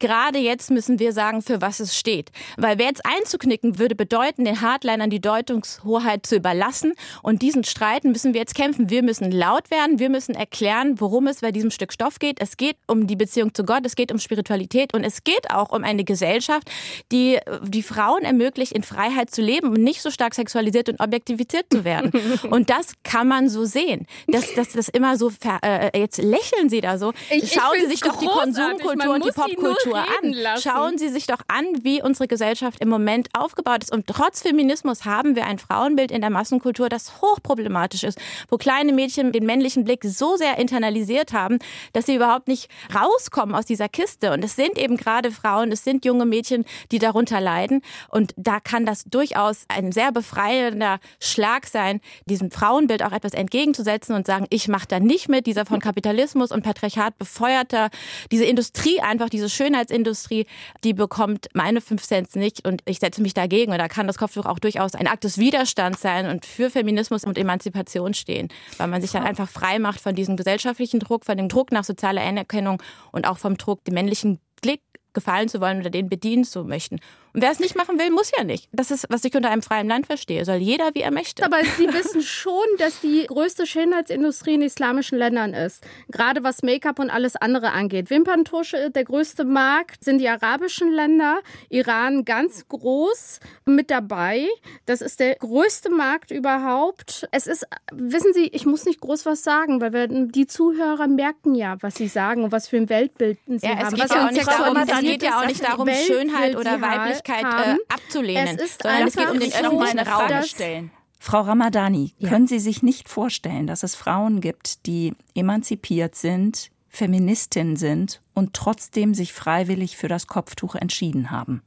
gerade 0.00 0.38
jetzt 0.38 0.70
müssen 0.70 0.98
wir 0.98 1.12
sagen, 1.12 1.42
für 1.42 1.60
was 1.60 1.78
es 1.78 1.96
steht. 1.96 2.30
Weil 2.56 2.78
wer 2.78 2.86
jetzt 2.86 3.02
einzuknicken, 3.04 3.78
würde 3.78 3.94
bedeuten, 3.94 4.44
den 4.44 4.60
Hardlinern 4.60 5.10
die 5.10 5.20
Deutungshoheit 5.20 6.26
zu 6.26 6.36
überlassen. 6.36 6.94
Und 7.22 7.42
diesen 7.42 7.62
Streiten 7.64 8.10
müssen 8.10 8.34
wir 8.34 8.40
jetzt 8.40 8.54
kämpfen. 8.54 8.90
Wir 8.90 9.02
müssen 9.02 9.30
laut 9.30 9.70
werden. 9.70 9.98
Wir 9.98 10.10
müssen 10.10 10.34
erklären, 10.34 11.00
worum 11.00 11.26
es 11.28 11.40
bei 11.40 11.52
diesem 11.52 11.70
Stück 11.70 11.92
Stoff 11.92 12.18
geht. 12.18 12.40
Es 12.40 12.56
geht 12.56 12.76
um 12.86 13.06
die 13.06 13.16
Beziehung 13.16 13.54
zu 13.54 13.64
Gott. 13.64 13.84
Es 13.84 13.94
geht 13.94 14.10
um 14.10 14.18
Spiritualität. 14.18 14.94
Und 14.94 15.04
es 15.04 15.22
geht 15.22 15.50
auch 15.50 15.70
um 15.70 15.84
eine 15.84 16.04
Gesellschaft, 16.04 16.70
die 17.12 17.38
die 17.62 17.82
Frauen 17.82 18.22
ermöglicht, 18.22 18.72
in 18.72 18.82
Freiheit 18.82 19.30
zu 19.30 19.42
leben 19.42 19.68
und 19.68 19.82
nicht 19.82 20.02
so 20.02 20.10
stark 20.10 20.34
sexualisiert 20.34 20.88
und 20.88 21.00
objektiviert 21.00 21.66
zu 21.70 21.84
werden. 21.84 22.12
und 22.50 22.70
das 22.70 22.94
kann 23.04 23.28
man 23.28 23.48
so 23.48 23.64
sehen. 23.64 24.06
Das, 24.26 24.54
das, 24.54 24.70
das 24.70 24.88
immer 24.88 25.16
so, 25.16 25.30
äh, 25.62 25.98
jetzt 25.98 26.18
lächeln 26.18 26.68
Sie 26.68 26.80
da 26.80 26.98
so. 26.98 27.12
Ich, 27.30 27.52
Schauen 27.52 27.76
ich 27.76 27.82
Sie 27.82 27.90
sich 27.90 28.00
doch 28.00 28.18
die 28.18 28.26
Konsumkultur 28.26 29.14
und 29.14 29.24
die 29.24 29.30
Popkultur 29.30 29.89
Kultur 29.92 30.16
an. 30.22 30.32
Lassen. 30.32 30.62
Schauen 30.62 30.98
Sie 30.98 31.08
sich 31.08 31.26
doch 31.26 31.40
an, 31.48 31.66
wie 31.82 32.02
unsere 32.02 32.28
Gesellschaft 32.28 32.80
im 32.80 32.88
Moment 32.88 33.28
aufgebaut 33.36 33.82
ist. 33.82 33.92
Und 33.92 34.06
trotz 34.06 34.42
Feminismus 34.42 35.04
haben 35.04 35.36
wir 35.36 35.46
ein 35.46 35.58
Frauenbild 35.58 36.10
in 36.10 36.20
der 36.20 36.30
Massenkultur, 36.30 36.88
das 36.88 37.20
hochproblematisch 37.20 38.04
ist, 38.04 38.18
wo 38.48 38.56
kleine 38.56 38.92
Mädchen 38.92 39.32
den 39.32 39.46
männlichen 39.46 39.84
Blick 39.84 40.04
so 40.04 40.36
sehr 40.36 40.58
internalisiert 40.58 41.32
haben, 41.32 41.58
dass 41.92 42.06
sie 42.06 42.16
überhaupt 42.16 42.48
nicht 42.48 42.68
rauskommen 42.94 43.54
aus 43.54 43.66
dieser 43.66 43.88
Kiste. 43.88 44.32
Und 44.32 44.44
es 44.44 44.56
sind 44.56 44.78
eben 44.78 44.96
gerade 44.96 45.30
Frauen, 45.30 45.72
es 45.72 45.84
sind 45.84 46.04
junge 46.04 46.26
Mädchen, 46.26 46.64
die 46.92 46.98
darunter 46.98 47.40
leiden. 47.40 47.82
Und 48.08 48.32
da 48.36 48.60
kann 48.60 48.86
das 48.86 49.04
durchaus 49.04 49.64
ein 49.68 49.92
sehr 49.92 50.12
befreiender 50.12 51.00
Schlag 51.20 51.66
sein, 51.66 52.00
diesem 52.26 52.50
Frauenbild 52.50 53.02
auch 53.02 53.12
etwas 53.12 53.32
entgegenzusetzen 53.32 54.14
und 54.14 54.26
sagen, 54.26 54.46
ich 54.50 54.68
mache 54.68 54.86
da 54.88 55.00
nicht 55.00 55.28
mit, 55.28 55.46
dieser 55.46 55.66
von 55.66 55.80
Kapitalismus 55.80 56.50
und 56.52 56.62
Patriarchat 56.62 57.18
befeuerter, 57.18 57.90
diese 58.30 58.44
Industrie 58.44 59.00
einfach, 59.00 59.28
diese 59.28 59.48
Schönheit 59.48 59.79
Schönheitsindustrie, 59.80 60.46
die 60.84 60.94
bekommt 60.94 61.48
meine 61.54 61.80
5 61.80 62.02
Cent 62.02 62.36
nicht 62.36 62.66
und 62.66 62.82
ich 62.84 62.98
setze 62.98 63.22
mich 63.22 63.34
dagegen. 63.34 63.72
Und 63.72 63.78
da 63.78 63.88
kann 63.88 64.06
das 64.06 64.18
Kopftuch 64.18 64.46
auch 64.46 64.58
durchaus 64.58 64.94
ein 64.94 65.06
Akt 65.06 65.24
des 65.24 65.38
Widerstands 65.38 66.00
sein 66.00 66.26
und 66.26 66.44
für 66.46 66.70
Feminismus 66.70 67.24
und 67.24 67.38
Emanzipation 67.38 68.14
stehen, 68.14 68.48
weil 68.78 68.88
man 68.88 69.00
sich 69.00 69.12
dann 69.12 69.24
einfach 69.24 69.48
frei 69.48 69.78
macht 69.78 70.00
von 70.00 70.14
diesem 70.14 70.36
gesellschaftlichen 70.36 71.00
Druck, 71.00 71.24
von 71.24 71.36
dem 71.36 71.48
Druck 71.48 71.72
nach 71.72 71.84
sozialer 71.84 72.22
Anerkennung 72.22 72.82
und 73.12 73.26
auch 73.26 73.38
vom 73.38 73.56
Druck, 73.56 73.84
dem 73.84 73.94
männlichen 73.94 74.40
Blick 74.60 74.82
gefallen 75.12 75.48
zu 75.48 75.60
wollen 75.60 75.80
oder 75.80 75.90
den 75.90 76.08
bedienen 76.08 76.44
zu 76.44 76.64
möchten. 76.64 77.00
Und 77.32 77.42
wer 77.42 77.50
es 77.50 77.60
nicht 77.60 77.76
machen 77.76 77.98
will, 77.98 78.10
muss 78.10 78.32
ja 78.36 78.44
nicht. 78.44 78.68
Das 78.72 78.90
ist, 78.90 79.06
was 79.08 79.24
ich 79.24 79.34
unter 79.34 79.50
einem 79.50 79.62
freien 79.62 79.88
Land 79.88 80.06
verstehe. 80.06 80.44
Soll 80.44 80.56
jeder, 80.56 80.94
wie 80.94 81.00
er 81.00 81.10
möchte. 81.10 81.44
Aber 81.44 81.58
Sie 81.76 81.86
wissen 81.92 82.22
schon, 82.22 82.64
dass 82.78 83.00
die 83.00 83.26
größte 83.26 83.66
Schönheitsindustrie 83.66 84.54
in 84.54 84.62
islamischen 84.62 85.18
Ländern 85.18 85.54
ist. 85.54 85.84
Gerade 86.08 86.42
was 86.42 86.62
Make-up 86.62 86.98
und 86.98 87.10
alles 87.10 87.36
andere 87.36 87.72
angeht. 87.72 88.10
Wimperntusche, 88.10 88.90
der 88.90 89.04
größte 89.04 89.44
Markt 89.44 90.04
sind 90.04 90.18
die 90.18 90.28
arabischen 90.28 90.92
Länder. 90.92 91.40
Iran 91.68 92.24
ganz 92.24 92.66
groß 92.68 93.40
mit 93.64 93.90
dabei. 93.90 94.48
Das 94.86 95.00
ist 95.00 95.20
der 95.20 95.36
größte 95.36 95.90
Markt 95.90 96.30
überhaupt. 96.30 97.28
Es 97.30 97.46
ist, 97.46 97.66
wissen 97.92 98.32
Sie, 98.34 98.46
ich 98.48 98.66
muss 98.66 98.84
nicht 98.84 99.00
groß 99.00 99.26
was 99.26 99.42
sagen, 99.42 99.80
weil 99.80 99.92
wir, 99.92 100.08
die 100.08 100.46
Zuhörer 100.46 101.06
merken 101.06 101.54
ja, 101.54 101.76
was 101.80 101.94
Sie 101.94 102.08
sagen 102.08 102.44
und 102.44 102.52
was 102.52 102.68
für 102.68 102.76
ein 102.76 102.88
Weltbild 102.88 103.38
Sie 103.46 103.66
ja, 103.66 103.76
haben. 103.76 103.94
Geht 103.94 104.04
was 104.04 104.14
ja 104.14 104.30
nicht 104.30 104.46
darum, 104.46 104.76
es 104.76 105.00
geht 105.00 105.22
ja 105.22 105.40
auch 105.40 105.46
nicht 105.46 105.64
darum, 105.64 105.88
Schönheit 105.88 106.56
oder 106.56 106.80
Weiblichkeit 107.28 107.76
äh, 107.76 107.78
abzulehnen, 107.88 108.58
es 108.58 108.62
ist 108.62 108.82
sondern 108.82 109.08
es 109.08 109.14
geht 109.14 109.30
um 109.30 109.40
den 109.40 109.52
öffentlichen 109.52 109.98
Raum 110.00 110.42
stellen. 110.44 110.90
Frau 111.18 111.42
Ramadani, 111.42 112.14
ja. 112.18 112.30
können 112.30 112.46
Sie 112.46 112.58
sich 112.58 112.82
nicht 112.82 113.08
vorstellen, 113.08 113.66
dass 113.66 113.82
es 113.82 113.94
Frauen 113.94 114.40
gibt, 114.40 114.86
die 114.86 115.14
emanzipiert 115.34 116.14
sind, 116.14 116.70
Feministin 116.88 117.76
sind 117.76 118.22
und 118.34 118.54
trotzdem 118.54 119.14
sich 119.14 119.34
freiwillig 119.34 119.96
für 119.96 120.08
das 120.08 120.26
Kopftuch 120.26 120.74
entschieden 120.74 121.30
haben? 121.30 121.62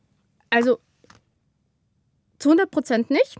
Also 0.50 0.80
zu 2.40 2.50
100 2.50 2.72
Prozent 2.72 3.10
nicht. 3.12 3.38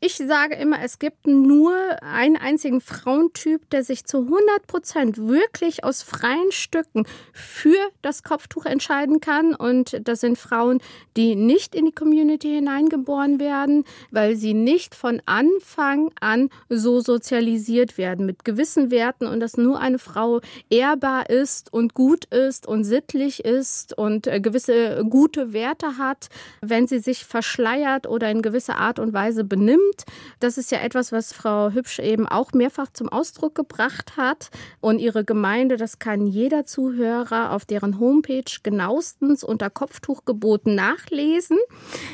Ich 0.00 0.14
sage 0.14 0.54
immer, 0.54 0.80
es 0.80 1.00
gibt 1.00 1.26
nur 1.26 1.74
einen 2.02 2.36
einzigen 2.36 2.80
Frauentyp, 2.80 3.68
der 3.70 3.82
sich 3.82 4.04
zu 4.04 4.18
100 4.18 4.68
Prozent 4.68 5.18
wirklich 5.18 5.82
aus 5.82 6.04
freien 6.04 6.52
Stücken 6.52 7.04
für 7.32 7.76
das 8.00 8.22
Kopftuch 8.22 8.64
entscheiden 8.64 9.20
kann. 9.20 9.56
Und 9.56 10.00
das 10.06 10.20
sind 10.20 10.38
Frauen, 10.38 10.80
die 11.16 11.34
nicht 11.34 11.74
in 11.74 11.86
die 11.86 11.92
Community 11.92 12.46
hineingeboren 12.46 13.40
werden, 13.40 13.82
weil 14.12 14.36
sie 14.36 14.54
nicht 14.54 14.94
von 14.94 15.20
Anfang 15.26 16.12
an 16.20 16.48
so 16.68 17.00
sozialisiert 17.00 17.98
werden 17.98 18.24
mit 18.24 18.44
gewissen 18.44 18.92
Werten 18.92 19.26
und 19.26 19.40
dass 19.40 19.56
nur 19.56 19.80
eine 19.80 19.98
Frau 19.98 20.40
ehrbar 20.70 21.28
ist 21.28 21.72
und 21.72 21.94
gut 21.94 22.26
ist 22.26 22.68
und 22.68 22.84
sittlich 22.84 23.44
ist 23.44 23.98
und 23.98 24.28
äh, 24.28 24.40
gewisse 24.40 25.04
gute 25.10 25.52
Werte 25.52 25.98
hat, 25.98 26.28
wenn 26.60 26.86
sie 26.86 27.00
sich 27.00 27.24
verschleiert 27.24 28.06
oder 28.06 28.30
in 28.30 28.42
gewisser 28.42 28.76
Art 28.76 29.00
und 29.00 29.12
Weise 29.12 29.42
benimmt 29.42 29.87
stimmt. 29.88 30.04
Das 30.40 30.58
ist 30.58 30.70
ja 30.70 30.78
etwas, 30.78 31.12
was 31.12 31.32
Frau 31.32 31.70
Hübsch 31.70 31.98
eben 31.98 32.26
auch 32.26 32.52
mehrfach 32.52 32.88
zum 32.92 33.08
Ausdruck 33.08 33.54
gebracht 33.54 34.16
hat. 34.16 34.50
Und 34.80 34.98
ihre 34.98 35.24
Gemeinde, 35.24 35.76
das 35.76 35.98
kann 35.98 36.26
jeder 36.26 36.66
Zuhörer 36.66 37.52
auf 37.52 37.64
deren 37.64 37.98
Homepage 37.98 38.44
genauestens 38.62 39.44
unter 39.44 39.70
Kopftuchgeboten 39.70 40.74
nachlesen, 40.74 41.58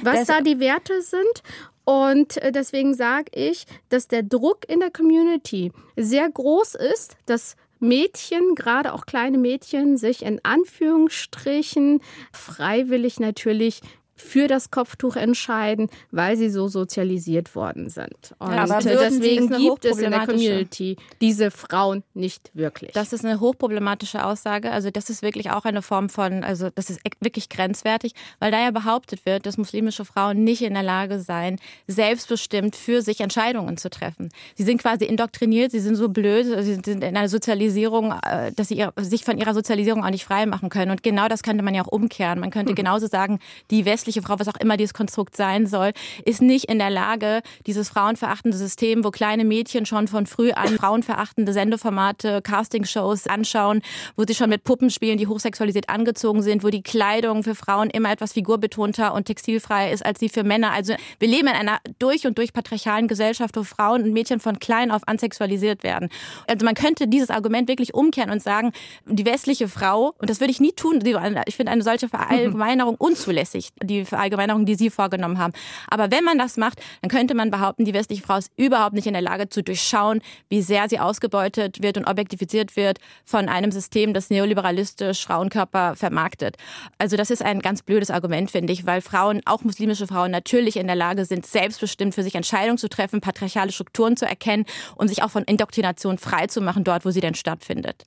was 0.03 0.21
das 0.21 0.27
da 0.29 0.41
die 0.41 0.61
Werte 0.61 1.03
sind. 1.03 1.43
Und 1.85 2.39
äh, 2.39 2.51
deswegen 2.51 2.95
sage 2.95 3.31
ich, 3.35 3.67
dass 3.91 4.09
der 4.09 4.23
Druck 4.23 4.69
in 4.69 4.81
der 4.81 4.91
Community 4.91 5.71
sehr 5.97 6.31
groß 6.31 6.77
ist, 6.77 7.17
dass 7.27 7.57
Mädchen, 7.79 8.55
gerade 8.55 8.95
auch 8.95 9.05
kleine 9.05 9.37
Mädchen, 9.37 9.99
sich 9.99 10.23
in 10.25 10.41
Anführungsstrichen 10.43 12.01
freiwillig 12.33 13.21
natürlich 13.21 13.83
für 14.16 14.46
das 14.46 14.70
Kopftuch 14.70 15.16
entscheiden, 15.16 15.88
weil 16.11 16.37
sie 16.37 16.48
so 16.48 16.68
sozialisiert 16.68 17.55
worden 17.55 17.88
sind. 17.88 18.35
Und 18.38 18.53
ja, 18.53 18.66
deswegen 18.66 19.48
gibt 19.48 19.85
es 19.85 19.98
in 19.98 20.11
der 20.11 20.27
Community 20.27 20.96
diese 21.20 21.50
Frauen 21.50 22.05
nicht 22.14 22.50
wirklich. 22.55 22.92
Das 22.92 23.12
ist 23.12 23.24
eine 23.24 23.40
hochproblematische 23.40 24.24
Aussage. 24.24 24.70
Also 24.70 24.90
das 24.90 25.11
ist 25.11 25.22
wirklich 25.22 25.50
auch 25.50 25.64
eine 25.64 25.83
Form 25.83 26.09
von, 26.09 26.44
also 26.44 26.70
das 26.70 26.90
ist 26.90 27.00
wirklich 27.20 27.48
grenzwertig, 27.48 28.14
weil 28.38 28.53
da 28.53 28.61
ja 28.61 28.70
behauptet 28.70 29.27
wird, 29.27 29.46
dass 29.46 29.59
muslimische 29.59 30.05
Frauen 30.05 30.44
nicht 30.44 30.62
in 30.62 30.74
der 30.74 30.83
Lage 30.83 31.18
seien, 31.18 31.59
selbstbestimmt 31.88 32.77
für 32.77 33.03
sich 33.03 33.20
Entscheidungen 33.20 33.77
zu 33.77 33.90
treffen. 33.90 34.31
Sie 34.55 34.62
sind 34.62 34.81
quasi 34.81 35.05
indoktriniert, 35.05 35.72
sie 35.72 35.81
sind 35.81 35.96
so 35.96 36.09
blöd, 36.09 36.46
sie 36.46 36.74
sind 36.74 36.87
in 36.87 37.03
einer 37.03 37.29
Sozialisierung, 37.29 38.12
äh, 38.22 38.53
dass 38.53 38.68
sie 38.68 38.87
sich 38.98 39.24
von 39.24 39.38
ihrer 39.38 39.55
Sozialisierung 39.55 40.05
auch 40.05 40.11
nicht 40.11 40.24
frei 40.24 40.46
machen 40.46 40.68
können. 40.68 40.92
Und 40.92 41.03
genau 41.03 41.27
das 41.27 41.42
könnte 41.42 41.64
man 41.64 41.74
ja 41.74 41.83
auch 41.83 41.92
umkehren. 41.92 42.38
Man 42.38 42.50
könnte 42.50 42.70
hm. 42.70 42.77
genauso 42.77 43.07
sagen, 43.09 43.40
die 43.70 43.85
West 43.85 44.04
westliche 44.05 44.23
Frau, 44.23 44.38
was 44.38 44.49
auch 44.49 44.61
immer 44.61 44.77
dieses 44.77 44.93
Konstrukt 44.93 45.35
sein 45.35 45.67
soll, 45.67 45.93
ist 46.27 46.43
nicht 46.43 46.67
in 46.67 46.79
der 46.79 46.90
Lage, 46.90 47.40
dieses 47.67 47.88
frauenverachtende 47.88 48.57
System, 48.57 49.03
wo 49.03 49.11
kleine 49.11 49.45
Mädchen 49.45 49.87
schon 49.87 50.09
von 50.09 50.27
früh 50.27 50.53
an 50.53 50.77
frauenverachtende 50.77 51.55
Sendeformate, 51.55 52.43
Castingshows 52.43 53.27
anschauen, 53.27 53.81
wo 54.17 54.25
sie 54.27 54.35
schon 54.35 54.51
mit 54.51 54.64
Puppen 54.64 54.90
spielen, 54.90 55.17
die 55.17 55.27
hochsexualisiert 55.27 55.88
angezogen 55.88 56.43
sind, 56.43 56.64
wo 56.64 56.69
die 56.69 56.83
Kleidung 56.83 57.43
für 57.43 57.55
Frauen 57.55 57.88
immer 57.88 58.11
etwas 58.12 58.35
figurbetonter 58.35 59.14
und 59.14 59.25
textilfreier 59.25 59.90
ist 59.90 60.05
als 60.05 60.21
sie 60.21 60.29
für 60.29 60.45
Männer. 60.45 60.73
Also 60.73 60.95
wir 61.19 61.29
leben 61.29 61.49
in 61.49 61.55
einer 61.55 61.79
durch 61.99 62.27
und 62.27 62.37
durch 62.37 62.53
patriarchalen 62.53 63.09
Gesellschaft, 63.09 63.57
wo 63.57 63.62
Frauen 63.62 64.03
und 64.03 64.12
Mädchen 64.12 64.38
von 64.38 64.59
klein 64.59 64.90
auf 64.90 65.09
ansexualisiert 65.09 65.83
werden. 65.83 66.11
Also 66.47 66.67
man 66.67 66.75
könnte 66.75 67.09
dieses 67.09 67.31
Argument 67.31 67.69
wirklich 67.69 67.95
umkehren 67.95 68.31
und 68.31 68.43
sagen, 68.43 68.73
die 69.07 69.25
westliche 69.25 69.69
Frau, 69.69 70.14
und 70.19 70.29
das 70.29 70.40
würde 70.40 70.51
ich 70.51 70.61
nie 70.61 70.73
tun, 70.73 71.01
ich 71.47 71.57
finde 71.57 71.73
eine 71.73 71.83
solche 71.83 72.09
Verallgemeinerung 72.09 72.97
unzulässig. 72.97 73.71
Die 73.83 73.94
die 74.01 74.05
Verallgemeinerung, 74.05 74.67
die 74.67 74.75
Sie 74.75 74.91
vorgenommen 74.91 75.39
haben. 75.39 75.53
Aber 75.89 76.11
wenn 76.11 76.25
man 76.25 76.39
das 76.39 76.57
macht, 76.57 76.81
dann 77.03 77.11
könnte 77.11 77.35
man 77.35 77.51
behaupten, 77.51 77.85
die 77.85 77.95
westliche 77.95 78.23
Frau 78.23 78.37
ist 78.37 78.51
überhaupt 78.57 78.95
nicht 78.95 79.07
in 79.07 79.13
der 79.13 79.23
Lage 79.23 79.49
zu 79.49 79.63
durchschauen, 79.63 80.21
wie 80.49 80.63
sehr 80.63 80.89
sie 80.89 80.99
ausgebeutet 80.99 81.83
wird 81.83 81.97
und 81.97 82.07
objektifiziert 82.07 82.77
wird 82.77 82.99
von 83.25 83.49
einem 83.49 83.71
System, 83.71 84.15
das 84.15 84.31
neoliberalistisch 84.31 85.25
Frauenkörper 85.25 85.97
vermarktet. 85.97 86.57
Also 86.99 87.17
das 87.17 87.31
ist 87.31 87.43
ein 87.43 87.61
ganz 87.61 87.83
blödes 87.83 88.11
Argument, 88.11 88.51
finde 88.51 88.73
ich, 88.73 88.87
weil 88.87 89.01
Frauen, 89.01 89.41
auch 89.45 89.63
muslimische 89.63 90.07
Frauen, 90.07 90.31
natürlich 90.31 90.77
in 90.77 90.87
der 90.87 90.97
Lage 90.97 91.25
sind, 91.25 91.47
selbstbestimmt 91.47 92.15
für 92.15 92.23
sich 92.23 92.35
Entscheidungen 92.35 92.79
zu 92.79 92.89
treffen, 92.89 93.21
patriarchale 93.21 93.73
Strukturen 93.73 94.17
zu 94.17 94.27
erkennen 94.27 94.65
und 94.97 95.09
sich 95.09 95.23
auch 95.23 95.31
von 95.31 95.45
Indoktrination 95.45 96.19
frei 96.19 96.47
zu 96.47 96.61
machen, 96.61 96.85
dort, 96.85 97.05
wo 97.05 97.11
sie 97.11 97.21
denn 97.21 97.35
stattfindet. 97.35 98.05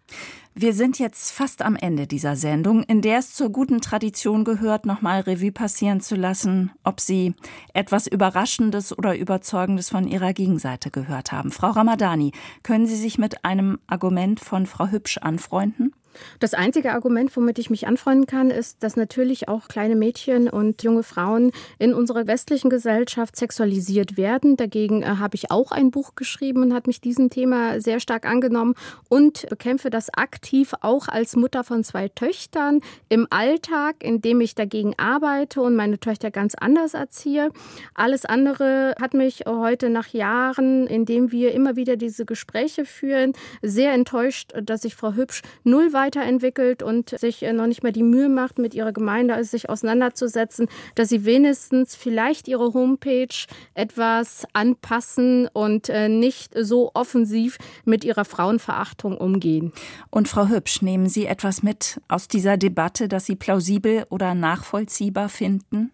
Wir 0.60 0.74
sind 0.74 0.98
jetzt 0.98 1.34
fast 1.34 1.62
am 1.62 1.76
Ende 1.76 2.08
dieser 2.08 2.36
Sendung, 2.36 2.82
in 2.82 3.04
der 3.04 3.20
es 3.20 3.32
zur 3.32 3.52
guten 3.52 3.80
Tradition 3.80 4.44
gehört, 4.44 4.88
nochmal 4.88 5.22
Revue 5.22 5.52
passieren 5.52 6.02
zu 6.02 6.16
lassen, 6.16 6.72
ob 6.84 7.00
Sie 7.00 7.36
etwas 7.76 8.08
Überraschendes 8.08 8.98
oder 8.98 9.16
Überzeugendes 9.16 9.92
von 9.92 10.08
Ihrer 10.08 10.34
Gegenseite 10.34 10.90
gehört 10.90 11.32
haben. 11.32 11.52
Frau 11.52 11.70
Ramadani, 11.70 12.32
können 12.64 12.88
Sie 12.88 12.96
sich 12.96 13.20
mit 13.20 13.46
einem 13.46 13.78
Argument 13.86 14.40
von 14.40 14.66
Frau 14.66 14.88
Hübsch 14.88 15.20
anfreunden? 15.20 15.94
Das 16.40 16.54
einzige 16.54 16.94
Argument, 16.94 17.36
womit 17.36 17.60
ich 17.60 17.70
mich 17.70 17.88
anfreunden 17.88 18.28
kann, 18.28 18.50
ist, 18.50 18.84
dass 18.84 18.96
natürlich 18.96 19.48
auch 19.48 19.68
kleine 19.68 19.96
Mädchen 19.96 20.50
und 20.50 20.84
junge 20.84 21.04
Frauen 21.04 21.52
in 21.80 21.94
unserer 21.94 22.28
westlichen 22.28 22.70
Gesellschaft 22.70 23.36
sexualisiert 23.36 24.18
werden. 24.18 24.58
Dagegen 24.58 25.04
äh, 25.04 25.06
habe 25.06 25.36
ich 25.36 25.52
auch 25.52 25.72
ein 25.72 25.92
Buch 25.92 26.16
geschrieben 26.16 26.64
und 26.64 26.74
habe 26.74 26.88
mich 26.88 27.02
diesem 27.02 27.30
Thema 27.30 27.80
sehr 27.82 28.00
stark 28.00 28.26
angenommen 28.26 28.76
und 29.10 29.48
bekämpfe 29.50 29.90
das 29.90 30.10
aktiv 30.14 30.74
auch 30.82 31.08
als 31.08 31.36
Mutter 31.36 31.64
von 31.64 31.84
zwei 31.84 32.08
Töchtern 32.10 32.82
im 33.10 33.28
Alltag, 33.30 33.98
indem 34.04 34.42
ich 34.42 34.56
dagegen 34.56 34.94
arbeite 34.98 35.62
und 35.62 35.76
meine 35.76 36.00
Töchter 36.00 36.32
ganz 36.32 36.56
anders 36.56 36.94
erziehe. 36.94 37.52
Alles 37.94 38.26
andere 38.26 38.96
hat 39.00 39.14
mich 39.14 39.44
heute 39.46 39.90
nach 39.90 40.08
Jahren, 40.08 40.88
in 40.88 41.06
dem 41.06 41.32
wir 41.32 41.54
immer 41.54 41.76
wieder 41.76 41.96
diese 41.96 42.26
Gespräche 42.26 42.86
führen, 42.86 43.34
sehr 43.62 43.94
enttäuscht, 43.94 44.54
dass 44.62 44.84
ich 44.86 44.96
Frau 44.96 45.14
Hübsch 45.14 45.42
null 45.64 45.94
weiter 45.94 46.07
weiterentwickelt 46.08 46.84
und 46.84 47.10
sich 47.10 47.44
äh, 47.44 47.52
noch 47.52 47.68
nicht 47.68 47.84
mal 47.84 47.92
die 47.92 48.04
Mühe 48.04 48.30
macht, 48.30 48.60
mit 48.60 48.74
ihrer 48.74 48.94
Gemeinde 48.94 49.44
sich 49.44 49.70
auseinanderzusetzen, 49.70 50.68
dass 50.96 51.10
sie 51.10 51.26
wenigstens 51.26 51.96
vielleicht 51.96 52.48
ihre 52.48 52.74
Homepage 52.74 53.28
etwas 53.74 54.46
anpassen 54.54 55.50
und 55.52 55.90
äh, 55.90 56.08
nicht 56.08 56.54
so 56.58 56.92
offensiv 56.94 57.58
mit 57.84 58.06
ihrer 58.06 58.26
Frauenverachtung 58.26 59.18
umgehen. 59.18 59.74
Und 60.10 60.28
Frau 60.28 60.48
Hübsch, 60.48 60.82
nehmen 60.82 61.10
Sie 61.10 61.26
etwas 61.26 61.62
mit 61.62 62.00
aus 62.08 62.28
dieser 62.28 62.58
Debatte, 62.58 63.08
das 63.08 63.26
Sie 63.26 63.36
plausibel 63.36 64.06
oder 64.10 64.34
nachvollziehbar 64.34 65.30
finden? 65.30 65.92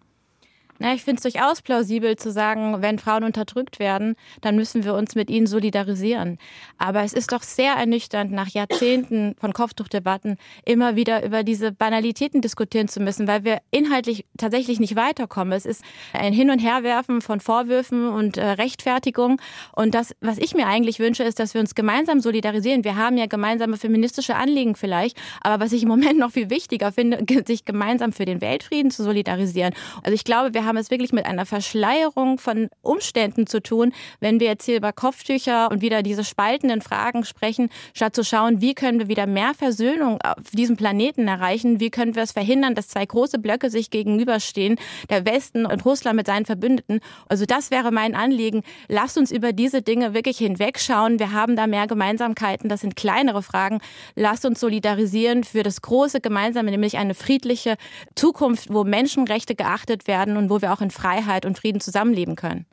Na, 0.80 0.92
ich 0.92 1.04
finde 1.04 1.20
es 1.24 1.32
durchaus 1.32 1.62
plausibel 1.62 2.16
zu 2.16 2.32
sagen, 2.32 2.82
wenn 2.82 2.98
Frauen 2.98 3.22
unterdrückt 3.22 3.78
werden, 3.78 4.16
dann 4.40 4.56
müssen 4.56 4.84
wir 4.84 4.94
uns 4.94 5.14
mit 5.14 5.30
ihnen 5.30 5.46
solidarisieren. 5.46 6.38
Aber 6.78 7.02
es 7.02 7.12
ist 7.12 7.30
doch 7.30 7.42
sehr 7.42 7.74
ernüchternd, 7.74 8.32
nach 8.32 8.48
Jahrzehnten 8.48 9.36
von 9.38 9.52
Kopftuchdebatten 9.52 10.36
immer 10.64 10.96
wieder 10.96 11.24
über 11.24 11.44
diese 11.44 11.70
Banalitäten 11.70 12.40
diskutieren 12.40 12.88
zu 12.88 13.00
müssen, 13.00 13.28
weil 13.28 13.44
wir 13.44 13.58
inhaltlich 13.70 14.26
tatsächlich 14.36 14.80
nicht 14.80 14.96
weiterkommen. 14.96 15.52
Es 15.52 15.64
ist 15.64 15.84
ein 16.12 16.32
Hin- 16.32 16.50
und 16.50 16.58
Herwerfen 16.58 17.20
von 17.20 17.38
Vorwürfen 17.38 18.08
und 18.08 18.36
äh, 18.36 18.44
Rechtfertigung. 18.44 19.40
Und 19.72 19.94
das, 19.94 20.14
was 20.20 20.38
ich 20.38 20.54
mir 20.54 20.66
eigentlich 20.66 20.98
wünsche, 20.98 21.22
ist, 21.22 21.38
dass 21.38 21.54
wir 21.54 21.60
uns 21.60 21.76
gemeinsam 21.76 22.18
solidarisieren. 22.18 22.82
Wir 22.82 22.96
haben 22.96 23.16
ja 23.16 23.26
gemeinsame 23.26 23.76
feministische 23.76 24.34
Anliegen 24.34 24.74
vielleicht, 24.74 25.16
aber 25.40 25.64
was 25.64 25.72
ich 25.72 25.84
im 25.84 25.88
Moment 25.88 26.18
noch 26.18 26.32
viel 26.32 26.50
wichtiger 26.50 26.90
finde, 26.90 27.24
sich 27.46 27.64
gemeinsam 27.64 28.12
für 28.12 28.24
den 28.24 28.40
Weltfrieden 28.40 28.90
zu 28.90 29.04
solidarisieren. 29.04 29.72
Also 30.02 30.14
ich 30.14 30.24
glaube, 30.24 30.52
wir 30.52 30.63
haben 30.64 30.76
es 30.76 30.90
wirklich 30.90 31.12
mit 31.12 31.26
einer 31.26 31.46
Verschleierung 31.46 32.38
von 32.38 32.68
Umständen 32.82 33.46
zu 33.46 33.62
tun, 33.62 33.92
wenn 34.20 34.40
wir 34.40 34.48
jetzt 34.48 34.64
hier 34.64 34.76
über 34.76 34.92
Kopftücher 34.92 35.70
und 35.70 35.82
wieder 35.82 36.02
diese 36.02 36.24
spaltenden 36.24 36.80
Fragen 36.80 37.24
sprechen, 37.24 37.70
statt 37.92 38.14
zu 38.14 38.24
schauen, 38.24 38.60
wie 38.60 38.74
können 38.74 38.98
wir 38.98 39.08
wieder 39.08 39.26
mehr 39.26 39.54
Versöhnung 39.54 40.20
auf 40.22 40.50
diesem 40.52 40.76
Planeten 40.76 41.28
erreichen, 41.28 41.80
wie 41.80 41.90
können 41.90 42.14
wir 42.14 42.22
es 42.22 42.32
verhindern, 42.32 42.74
dass 42.74 42.88
zwei 42.88 43.06
große 43.06 43.38
Blöcke 43.38 43.70
sich 43.70 43.90
gegenüberstehen, 43.90 44.76
der 45.10 45.26
Westen 45.26 45.66
und 45.66 45.84
Russland 45.84 46.16
mit 46.16 46.26
seinen 46.26 46.46
Verbündeten. 46.46 47.00
Also 47.28 47.44
das 47.46 47.70
wäre 47.70 47.90
mein 47.90 48.14
Anliegen. 48.14 48.62
Lasst 48.88 49.18
uns 49.18 49.30
über 49.30 49.52
diese 49.52 49.82
Dinge 49.82 50.14
wirklich 50.14 50.38
hinwegschauen. 50.38 51.18
Wir 51.18 51.32
haben 51.32 51.56
da 51.56 51.66
mehr 51.66 51.86
Gemeinsamkeiten. 51.86 52.68
Das 52.68 52.80
sind 52.80 52.96
kleinere 52.96 53.42
Fragen. 53.42 53.80
Lasst 54.14 54.44
uns 54.44 54.60
solidarisieren 54.60 55.44
für 55.44 55.62
das 55.62 55.82
große 55.82 56.20
Gemeinsame, 56.20 56.70
nämlich 56.70 56.96
eine 56.98 57.14
friedliche 57.14 57.76
Zukunft, 58.14 58.72
wo 58.72 58.84
Menschenrechte 58.84 59.54
geachtet 59.54 60.06
werden 60.06 60.36
und 60.36 60.50
wo 60.54 60.62
wir 60.62 60.72
auch 60.72 60.80
in 60.80 60.92
Freiheit 60.92 61.44
und 61.44 61.58
Frieden 61.58 61.80
zusammenleben 61.80 62.36
können. 62.36 62.66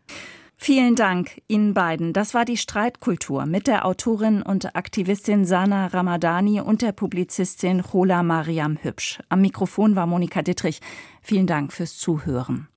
Vielen 0.55 0.95
Dank 0.95 1.41
Ihnen 1.47 1.73
beiden. 1.73 2.13
Das 2.13 2.35
war 2.35 2.45
die 2.45 2.55
Streitkultur 2.55 3.47
mit 3.47 3.65
der 3.65 3.83
Autorin 3.83 4.43
und 4.43 4.75
Aktivistin 4.75 5.43
Sana 5.43 5.87
Ramadani 5.87 6.61
und 6.61 6.83
der 6.83 6.91
Publizistin 6.91 7.81
Chola 7.81 8.21
Mariam 8.21 8.77
Hübsch. 8.79 9.19
Am 9.29 9.41
Mikrofon 9.41 9.95
war 9.95 10.05
Monika 10.05 10.43
Dittrich. 10.43 10.79
Vielen 11.23 11.47
Dank 11.47 11.73
fürs 11.73 11.97
Zuhören. 11.97 12.67